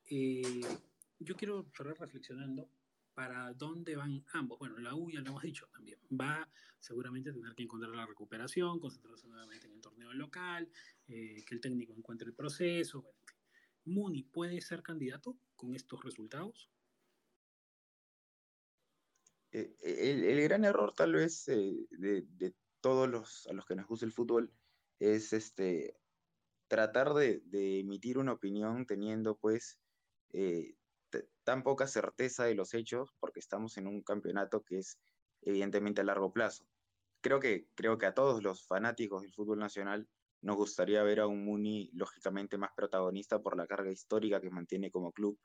Eh, 0.07 0.61
yo 1.19 1.37
quiero 1.37 1.71
cerrar 1.77 1.99
reflexionando 1.99 2.71
para 3.15 3.53
dónde 3.53 3.97
van 3.97 4.25
ambos. 4.33 4.59
Bueno, 4.59 4.79
la 4.79 4.95
U 4.95 5.11
ya 5.11 5.21
lo 5.21 5.31
hemos 5.31 5.43
dicho 5.43 5.67
también, 5.73 5.99
va 6.13 6.49
seguramente 6.79 7.31
a 7.31 7.33
tener 7.33 7.55
que 7.55 7.65
encontrar 7.65 7.93
la 7.95 8.07
recuperación, 8.07 8.79
concentrarse 8.79 9.27
nuevamente 9.27 9.67
en 9.67 9.73
el 9.73 9.81
torneo 9.81 10.13
local, 10.13 10.69
eh, 11.09 11.43
que 11.45 11.55
el 11.55 11.61
técnico 11.61 11.95
encuentre 11.97 12.29
el 12.29 12.35
proceso. 12.35 13.03
Bueno, 13.03 13.19
¿Muni 13.89 14.23
puede 14.23 14.61
ser 14.61 14.83
candidato 14.83 15.39
con 15.57 15.75
estos 15.75 16.03
resultados? 16.05 16.71
Eh, 19.51 19.75
el, 19.83 20.43
gran 20.43 20.65
error 20.65 20.93
tal 20.95 21.15
vez 21.15 21.49
eh, 21.49 21.87
de, 21.91 22.55
todos 22.81 23.09
los 23.09 23.47
a 23.49 23.55
los 23.55 23.65
que 23.65 23.75
nos 23.75 23.87
gusta 23.87 24.05
el 24.05 24.13
fútbol 24.13 24.53
es 24.99 25.33
este 25.33 25.97
tratar 26.69 27.15
de, 27.15 27.41
emitir 27.81 28.19
una 28.19 28.33
opinión 28.35 28.87
teniendo 28.87 29.37
pues 29.37 29.81
tan 31.45 31.63
poca 31.63 31.87
certeza 31.87 32.45
de 32.45 32.55
los 32.55 32.75
hechos 32.75 33.15
porque 33.19 33.41
estamos 33.41 33.79
en 33.79 33.87
un 33.87 34.03
campeonato 34.03 34.63
que 34.63 34.79
es 34.79 34.99
evidentemente 35.41 36.03
a 36.03 36.05
largo 36.05 36.33
plazo. 36.33 36.67
Creo 37.23 37.41
que, 37.41 37.69
creo 37.75 37.97
que 37.97 38.07
a 38.07 38.15
todos 38.15 38.43
los 38.43 38.67
fanáticos 38.67 39.23
del 39.23 39.33
fútbol 39.33 39.59
nacional 39.59 40.07
nos 40.43 40.57
gustaría 40.57 41.03
ver 41.03 41.21
a 41.21 41.27
un 41.27 41.45
Muni 41.45 41.91
lógicamente 41.93 42.59
más 42.59 42.71
protagonista 42.77 43.41
por 43.41 43.57
la 43.57 43.67
carga 43.67 43.91
histórica 43.91 44.41
que 44.41 44.51
mantiene 44.51 44.91
como 44.91 45.13
club 45.13 45.39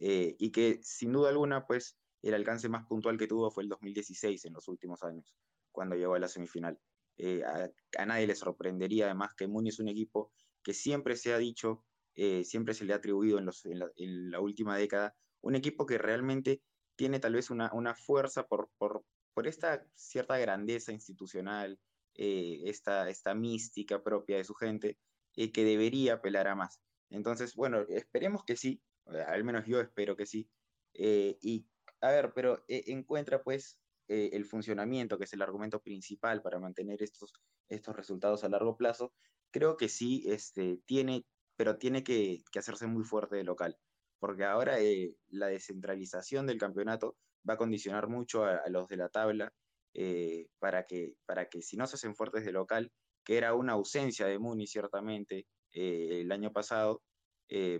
eh, 0.00 0.34
y 0.38 0.50
que 0.50 0.80
sin 0.82 1.12
duda 1.12 1.28
alguna 1.28 1.66
pues 1.66 1.96
el 2.22 2.34
alcance 2.34 2.68
más 2.68 2.86
puntual 2.86 3.18
que 3.18 3.26
tuvo 3.26 3.50
fue 3.50 3.62
el 3.62 3.68
2016 3.68 4.44
en 4.46 4.54
los 4.54 4.66
últimos 4.68 5.02
años, 5.02 5.34
cuando 5.70 5.94
llegó 5.96 6.14
a 6.14 6.18
la 6.18 6.28
semifinal. 6.28 6.78
Eh, 7.16 7.42
a, 7.44 8.06
nadie 8.06 8.26
le 8.26 8.34
sorprendería 8.34 9.04
además 9.04 9.34
que 9.36 9.46
Muni 9.46 9.68
es 9.68 9.78
un 9.78 9.88
equipo 9.88 10.32
que 10.62 10.74
siempre 10.74 11.16
se 11.16 11.32
ha 11.32 11.38
dicho, 11.38 11.84
eh, 12.14 12.44
siempre 12.44 12.74
se 12.74 12.84
le 12.84 12.92
ha 12.92 12.96
atribuido 12.96 13.38
en, 13.38 13.46
los, 13.46 13.64
en 13.66 14.30
la 14.30 14.40
última 14.40 14.76
década 14.76 15.14
un 15.44 15.54
equipo 15.54 15.86
que 15.86 15.98
realmente 15.98 16.62
tiene 16.96 17.20
tal 17.20 17.34
vez 17.34 17.50
una, 17.50 17.94
fuerza 17.94 18.46
por, 18.46 18.70
por, 18.78 19.04
esta 19.46 19.84
cierta 19.94 20.38
grandeza 20.38 20.92
institucional, 20.92 21.78
eh, 22.16 22.62
esta, 22.64 23.08
esta 23.08 23.34
mística 23.34 24.02
propia 24.02 24.36
de 24.36 24.44
su 24.44 24.54
gente, 24.54 24.98
eh, 25.36 25.52
que 25.52 25.64
debería 25.64 26.14
apelar 26.14 26.48
a 26.48 26.54
más. 26.54 26.80
Entonces, 27.10 27.54
bueno, 27.54 27.84
esperemos 27.88 28.44
que 28.44 28.56
sí, 28.56 28.82
al 29.26 29.44
menos 29.44 29.66
yo 29.66 29.80
espero 29.80 30.16
que 30.16 30.26
sí. 30.26 30.48
Eh, 30.94 31.36
y, 31.40 31.66
a 32.00 32.10
ver, 32.10 32.32
pero 32.34 32.64
encuentra 32.68 33.42
pues 33.42 33.78
el 34.06 34.44
funcionamiento, 34.44 35.16
que 35.16 35.24
es 35.24 35.32
el 35.32 35.40
argumento 35.40 35.80
principal 35.80 36.42
para 36.42 36.58
mantener 36.58 37.02
estos, 37.02 37.32
estos 37.70 37.96
resultados 37.96 38.44
a 38.44 38.50
largo 38.50 38.76
plazo, 38.76 39.14
creo 39.50 39.76
que 39.78 39.88
sí 39.88 40.24
este, 40.26 40.78
tiene, 40.84 41.24
pero 41.56 41.78
tiene 41.78 42.04
que, 42.04 42.42
hacerse 42.54 42.86
muy 42.86 43.04
fuerte 43.04 43.36
de 43.36 43.44
local 43.44 43.78
porque 44.24 44.44
ahora 44.44 44.80
eh, 44.80 45.14
la 45.28 45.48
descentralización 45.48 46.46
del 46.46 46.56
campeonato 46.56 47.18
va 47.46 47.54
a 47.54 47.58
condicionar 47.58 48.08
mucho 48.08 48.44
a, 48.44 48.62
los 48.70 48.88
de 48.88 48.96
la 48.96 49.10
tabla 49.10 49.52
eh, 49.94 50.48
para, 50.58 50.84
que, 50.86 51.14
para 51.26 51.48
que 51.48 51.62
si 51.62 51.76
no 51.76 51.86
se 51.86 51.96
hacen 51.96 52.14
fuertes 52.14 52.44
de 52.44 52.52
local, 52.52 52.92
que 53.24 53.38
era 53.38 53.54
una 53.54 53.72
ausencia 53.72 54.26
de 54.26 54.38
Muni 54.38 54.66
ciertamente 54.66 55.46
eh, 55.72 56.20
el 56.20 56.32
año 56.32 56.52
pasado, 56.52 57.02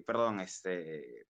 perdón, 0.06 0.40
este, 0.40 1.26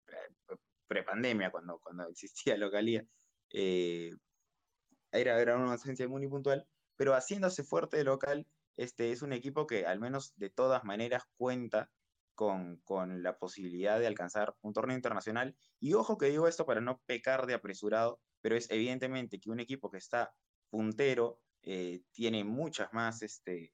prepandemia, 0.86 1.50
cuando, 1.50 1.78
cuando 1.80 2.06
existía 2.10 2.56
localía, 2.56 3.04
era, 3.50 5.40
era 5.40 5.56
una 5.56 5.72
ausencia 5.72 6.04
de 6.04 6.08
Muni 6.08 6.28
puntual, 6.28 6.66
pero 6.96 7.14
haciéndose 7.14 7.64
fuerte 7.64 7.96
de 7.96 8.04
local, 8.04 8.46
este 8.76 9.12
es 9.12 9.22
un 9.22 9.32
equipo 9.32 9.66
que 9.66 9.86
al 9.86 10.00
menos 10.00 10.34
de 10.36 10.50
todas 10.50 10.84
maneras 10.84 11.22
cuenta 11.36 11.90
con, 12.34 13.22
la 13.22 13.38
posibilidad 13.38 13.98
de 13.98 14.06
alcanzar 14.06 14.54
un 14.62 14.72
torneo 14.72 14.96
internacional. 14.96 15.56
Y 15.80 15.94
ojo 15.94 16.18
que 16.18 16.26
digo 16.26 16.48
esto 16.48 16.66
para 16.66 16.80
no 16.80 17.00
pecar 17.06 17.46
de 17.46 17.54
apresurado, 17.54 18.20
pero 18.40 18.56
es 18.56 18.70
evidentemente 18.70 19.38
que 19.38 19.50
un 19.50 19.60
equipo 19.60 19.90
que 19.90 19.98
está 19.98 20.34
puntero 20.74 21.40
eh, 21.62 22.02
tiene 22.10 22.42
muchas 22.42 22.92
más 22.92 23.22
este, 23.22 23.72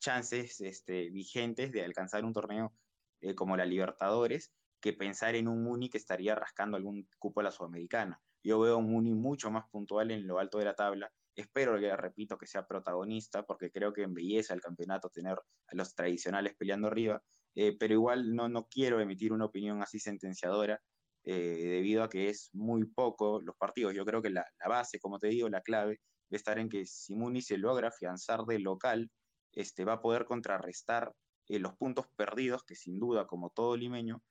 chances 0.00 0.60
este, 0.60 1.08
vigentes 1.10 1.70
de 1.70 1.84
alcanzar 1.84 2.24
un 2.24 2.32
torneo 2.32 2.74
eh, 3.20 3.36
como 3.36 3.56
la 3.56 3.64
Libertadores 3.64 4.52
que 4.80 4.92
pensar 4.92 5.36
en 5.36 5.46
un 5.46 5.62
Muni 5.62 5.88
que 5.88 5.98
estaría 5.98 6.34
rascando 6.34 6.76
algún 6.76 7.08
cupo 7.20 7.40
a 7.40 7.44
la 7.44 7.52
Sudamericana. 7.52 8.20
Yo 8.42 8.58
veo 8.58 8.78
un 8.78 8.90
Muni 8.90 9.14
mucho 9.14 9.52
más 9.52 9.68
puntual 9.70 10.10
en 10.10 10.26
lo 10.26 10.40
alto 10.40 10.58
de 10.58 10.64
la 10.64 10.74
tabla. 10.74 11.12
Espero, 11.36 11.78
que 11.78 11.96
repito, 11.96 12.36
que 12.36 12.48
sea 12.48 12.66
protagonista 12.66 13.44
porque 13.44 13.70
creo 13.70 13.92
que 13.92 14.02
embelleza 14.02 14.52
el 14.52 14.60
campeonato 14.60 15.08
tener 15.10 15.38
a 15.38 15.76
los 15.76 15.94
tradicionales 15.94 16.56
peleando 16.56 16.88
arriba 16.88 17.22
eh, 17.54 17.76
pero 17.78 17.94
igual 17.94 18.34
no, 18.34 18.48
no 18.48 18.66
quiero 18.68 19.00
emitir 19.00 19.32
una 19.32 19.44
opinión 19.44 19.80
así 19.80 20.00
sentenciadora, 20.00 20.82
debido 21.24 22.04
a 22.04 22.08
que 22.08 22.28
es 22.28 22.50
muy 22.52 22.84
poco 22.84 23.40
los 23.42 23.56
partidos. 23.56 23.94
Yo 23.94 24.04
creo 24.04 24.22
que 24.22 24.30
la, 24.30 24.44
base, 24.68 25.00
como 25.00 25.18
te 25.18 25.26
digo, 25.26 25.48
la 25.48 25.60
clave 25.60 25.98
estar 26.30 26.58
en 26.58 26.68
que 26.68 26.84
si 26.86 27.14
Muni 27.14 27.40
se 27.40 27.56
logra 27.56 27.88
afianzar 27.88 28.44
de 28.44 28.58
local, 28.58 29.10
este, 29.52 29.84
va 29.84 29.94
a 29.94 30.00
poder 30.00 30.24
contrarrestar 30.24 31.14
eh, 31.46 31.58
los 31.58 31.74
puntos 31.76 32.06
perdidos 32.16 32.64
que 32.64 32.74
sin 32.74 32.98
duda, 32.98 33.26
como 33.26 33.50
todo 33.50 33.76
limeño, 33.76 34.22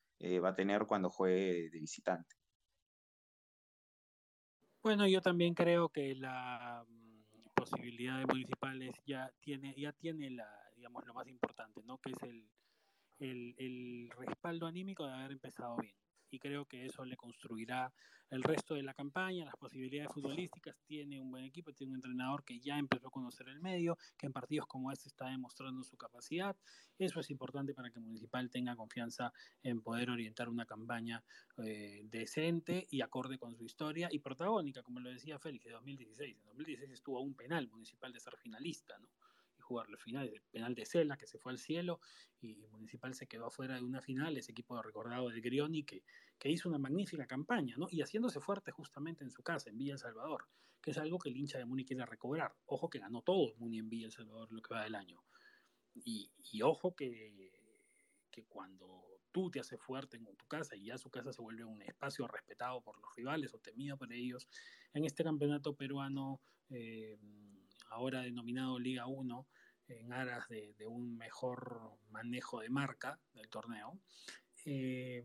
va 0.43 0.49
a 0.49 0.55
tener 0.55 0.85
cuando 0.85 1.09
juegue 1.09 1.69
de 1.69 1.79
visitante. 1.79 2.35
Bueno, 4.81 5.07
yo 5.07 5.19
también 5.19 5.53
creo 5.53 5.89
que 5.89 6.15
la 6.15 6.85
mm, 6.87 7.23
posibilidad 7.55 8.19
de 8.19 8.25
municipales 8.27 8.95
ya 9.05 9.31
tiene, 9.39 9.73
ya 9.75 9.91
tiene 9.93 10.29
la, 10.29 10.47
digamos, 10.75 11.05
lo 11.05 11.13
más 11.13 11.27
importante, 11.27 11.81
¿no? 11.83 11.97
Que 11.97 12.11
es 12.11 12.23
el, 12.23 12.47
el, 13.19 13.55
el 13.57 14.09
respaldo 14.15 14.67
anímico 14.67 15.05
de 15.05 15.13
haber 15.13 15.31
empezado 15.31 15.75
bien 15.77 15.95
y 16.35 16.39
creo 16.39 16.65
que 16.65 16.85
eso 16.85 17.05
le 17.05 17.15
construirá 17.15 17.91
el 18.29 18.43
resto 18.43 18.73
de 18.73 18.83
la 18.83 18.93
campaña, 18.93 19.45
las 19.45 19.55
posibilidades 19.55 20.11
futbolísticas. 20.11 20.75
Tiene 20.85 21.19
un 21.19 21.31
buen 21.31 21.45
equipo, 21.45 21.71
tiene 21.71 21.91
un 21.91 21.97
entrenador 21.97 22.43
que 22.43 22.59
ya 22.59 22.77
empezó 22.77 23.07
a 23.07 23.11
conocer 23.11 23.47
el 23.47 23.61
medio, 23.61 23.97
que 24.17 24.25
en 24.25 24.33
partidos 24.33 24.67
como 24.67 24.91
este 24.91 25.07
está 25.07 25.27
demostrando 25.27 25.83
su 25.83 25.95
capacidad. 25.95 26.55
Eso 26.97 27.19
es 27.19 27.29
importante 27.29 27.73
para 27.73 27.89
que 27.89 27.99
Municipal 27.99 28.49
tenga 28.49 28.75
confianza 28.75 29.31
en 29.63 29.81
poder 29.81 30.09
orientar 30.09 30.49
una 30.49 30.65
campaña 30.65 31.23
eh, 31.57 32.01
decente 32.05 32.87
y 32.89 33.01
acorde 33.01 33.37
con 33.37 33.55
su 33.55 33.63
historia 33.63 34.09
y 34.11 34.19
protagónica, 34.19 34.83
como 34.83 34.99
lo 34.99 35.09
decía 35.09 35.39
Félix, 35.39 35.65
de 35.65 35.71
2016. 35.71 36.37
En 36.37 36.45
2016 36.45 36.91
estuvo 36.91 37.19
a 37.19 37.21
un 37.21 37.35
penal 37.35 37.67
Municipal 37.69 38.11
de 38.11 38.19
ser 38.19 38.35
finalista, 38.37 38.97
¿no? 38.99 39.07
jugar 39.65 39.89
la 39.89 39.97
final, 39.97 40.29
el 40.31 40.41
penal 40.51 40.75
de 40.75 40.85
Cela 40.85 41.17
que 41.17 41.25
se 41.25 41.39
fue 41.39 41.51
al 41.51 41.57
cielo 41.57 41.99
y 42.39 42.67
Municipal 42.67 43.15
se 43.15 43.27
quedó 43.27 43.47
afuera 43.47 43.75
de 43.75 43.81
una 43.81 43.99
final, 43.99 44.37
ese 44.37 44.51
equipo 44.51 44.79
recordado 44.81 45.29
de 45.29 45.41
Grioni 45.41 45.83
que, 45.83 46.03
que 46.37 46.49
hizo 46.49 46.69
una 46.69 46.77
magnífica 46.77 47.25
campaña, 47.25 47.75
¿no? 47.77 47.87
Y 47.89 48.01
haciéndose 48.01 48.39
fuerte 48.39 48.71
justamente 48.71 49.23
en 49.23 49.31
su 49.31 49.43
casa, 49.43 49.69
en 49.69 49.77
Villa 49.77 49.93
El 49.93 49.99
Salvador, 49.99 50.45
que 50.81 50.91
es 50.91 50.97
algo 50.97 51.17
que 51.19 51.29
el 51.29 51.37
hincha 51.37 51.57
de 51.57 51.65
Muni 51.65 51.85
quiere 51.85 52.05
recobrar. 52.05 52.53
Ojo 52.65 52.89
que 52.89 52.99
ganó 52.99 53.21
todo 53.21 53.53
Muni 53.57 53.79
en 53.79 53.89
Villa 53.89 54.07
El 54.07 54.11
Salvador 54.11 54.51
lo 54.51 54.61
que 54.61 54.73
va 54.73 54.83
del 54.83 54.95
año. 54.95 55.23
Y, 55.93 56.31
y 56.51 56.61
ojo 56.61 56.95
que, 56.95 57.51
que 58.29 58.45
cuando 58.45 59.05
tú 59.31 59.49
te 59.49 59.59
haces 59.59 59.79
fuerte 59.81 60.17
en 60.17 60.25
tu 60.37 60.45
casa 60.47 60.75
y 60.75 60.85
ya 60.85 60.97
su 60.97 61.09
casa 61.09 61.31
se 61.31 61.41
vuelve 61.41 61.63
un 61.63 61.81
espacio 61.81 62.27
respetado 62.27 62.81
por 62.81 62.99
los 62.99 63.13
rivales 63.15 63.53
o 63.53 63.59
temido 63.59 63.97
por 63.97 64.11
ellos, 64.11 64.47
en 64.93 65.05
este 65.05 65.23
campeonato 65.23 65.75
peruano, 65.75 66.41
eh, 66.69 67.17
ahora 67.89 68.21
denominado 68.21 68.79
Liga 68.79 69.07
1, 69.07 69.47
en 69.87 70.13
aras 70.13 70.47
de, 70.49 70.73
de, 70.73 70.87
un 70.87 71.17
mejor 71.17 71.97
manejo 72.09 72.59
de 72.59 72.69
marca 72.69 73.19
del 73.33 73.49
torneo, 73.49 73.99
eh, 74.65 75.23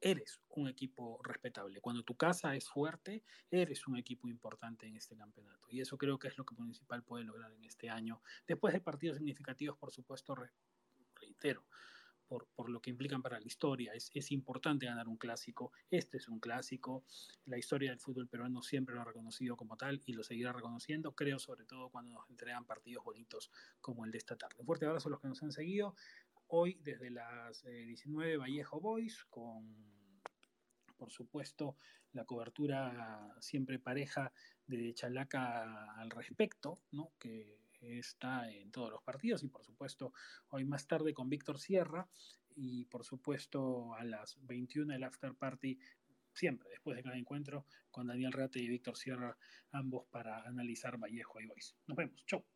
eres 0.00 0.40
un 0.50 0.68
equipo 0.68 1.20
respetable. 1.22 1.80
Cuando 1.80 2.02
tu 2.02 2.16
casa 2.16 2.54
es 2.54 2.68
fuerte, 2.68 3.22
eres 3.50 3.86
un 3.86 3.96
equipo 3.96 4.28
importante 4.28 4.86
en 4.86 4.96
este 4.96 5.16
campeonato. 5.16 5.66
Y 5.70 5.80
eso 5.80 5.96
creo 5.96 6.18
que 6.18 6.28
es 6.28 6.38
lo 6.38 6.44
que 6.44 6.54
Municipal 6.54 7.02
puede 7.02 7.24
lograr 7.24 7.52
en 7.52 7.64
este 7.64 7.90
año. 7.90 8.22
Después 8.46 8.74
de 8.74 8.80
partidos 8.80 9.16
significativos, 9.16 9.76
por 9.78 9.90
supuesto, 9.90 10.36
reitero, 11.14 11.64
por, 12.26 12.48
por, 12.54 12.70
lo 12.70 12.80
que 12.80 12.90
implican 12.90 13.22
para 13.22 13.38
la 13.38 13.46
historia. 13.46 13.92
Es, 13.94 14.10
es, 14.12 14.32
importante 14.32 14.86
ganar 14.86 15.06
un 15.08 15.16
clásico. 15.16 15.72
Este 15.90 16.16
es 16.16 16.28
un 16.28 16.40
clásico. 16.40 17.04
La 17.44 17.58
historia 17.58 17.90
del 17.90 18.00
fútbol 18.00 18.28
peruano 18.28 18.62
siempre 18.62 18.94
lo 18.94 19.02
ha 19.02 19.04
reconocido 19.04 19.56
como 19.56 19.76
tal 19.76 20.02
y 20.06 20.12
lo 20.12 20.24
seguirá 20.24 20.52
reconociendo, 20.52 21.14
creo, 21.14 21.38
sobre 21.38 21.64
todo 21.64 21.88
cuando 21.88 22.12
nos 22.12 22.28
entregan 22.28 22.64
partidos 22.64 23.04
bonitos 23.04 23.50
como 23.80 24.04
el 24.04 24.10
de 24.10 24.18
esta 24.18 24.36
tarde. 24.36 24.64
Fuerte 24.64 24.86
abrazo 24.86 25.08
a 25.08 25.12
los 25.12 25.20
que 25.20 25.28
nos 25.28 25.42
han 25.42 25.52
seguido. 25.52 25.94
Hoy, 26.48 26.78
desde 26.82 27.10
las 27.10 27.64
eh, 27.64 27.84
19, 27.86 28.36
Vallejo 28.36 28.80
Boys, 28.80 29.24
con, 29.24 30.22
por 30.96 31.10
supuesto, 31.10 31.76
la 32.12 32.24
cobertura 32.24 33.36
siempre 33.40 33.78
pareja 33.78 34.32
de 34.66 34.94
Chalaca 34.94 35.92
al 35.94 36.10
respecto, 36.10 36.80
¿no? 36.92 37.12
que 37.18 37.58
está 37.80 38.50
en 38.50 38.70
todos 38.70 38.90
los 38.90 39.02
partidos 39.02 39.42
y 39.42 39.48
por 39.48 39.64
supuesto 39.64 40.12
hoy 40.48 40.64
más 40.64 40.86
tarde 40.86 41.12
con 41.12 41.28
Víctor 41.28 41.58
Sierra 41.58 42.08
y 42.54 42.86
por 42.86 43.04
supuesto 43.04 43.94
a 43.94 44.04
las 44.04 44.38
21 44.46 44.94
el 44.94 45.04
after 45.04 45.34
party 45.34 45.78
siempre 46.32 46.70
después 46.70 46.96
de 46.96 47.02
cada 47.02 47.18
encuentro 47.18 47.66
con 47.90 48.06
Daniel 48.06 48.32
Rate 48.32 48.60
y 48.60 48.68
Víctor 48.68 48.96
Sierra 48.96 49.36
ambos 49.72 50.06
para 50.10 50.42
analizar 50.42 50.98
Vallejo 50.98 51.40
y 51.40 51.46
Boys. 51.46 51.76
Nos 51.86 51.96
vemos, 51.96 52.24
chau. 52.24 52.46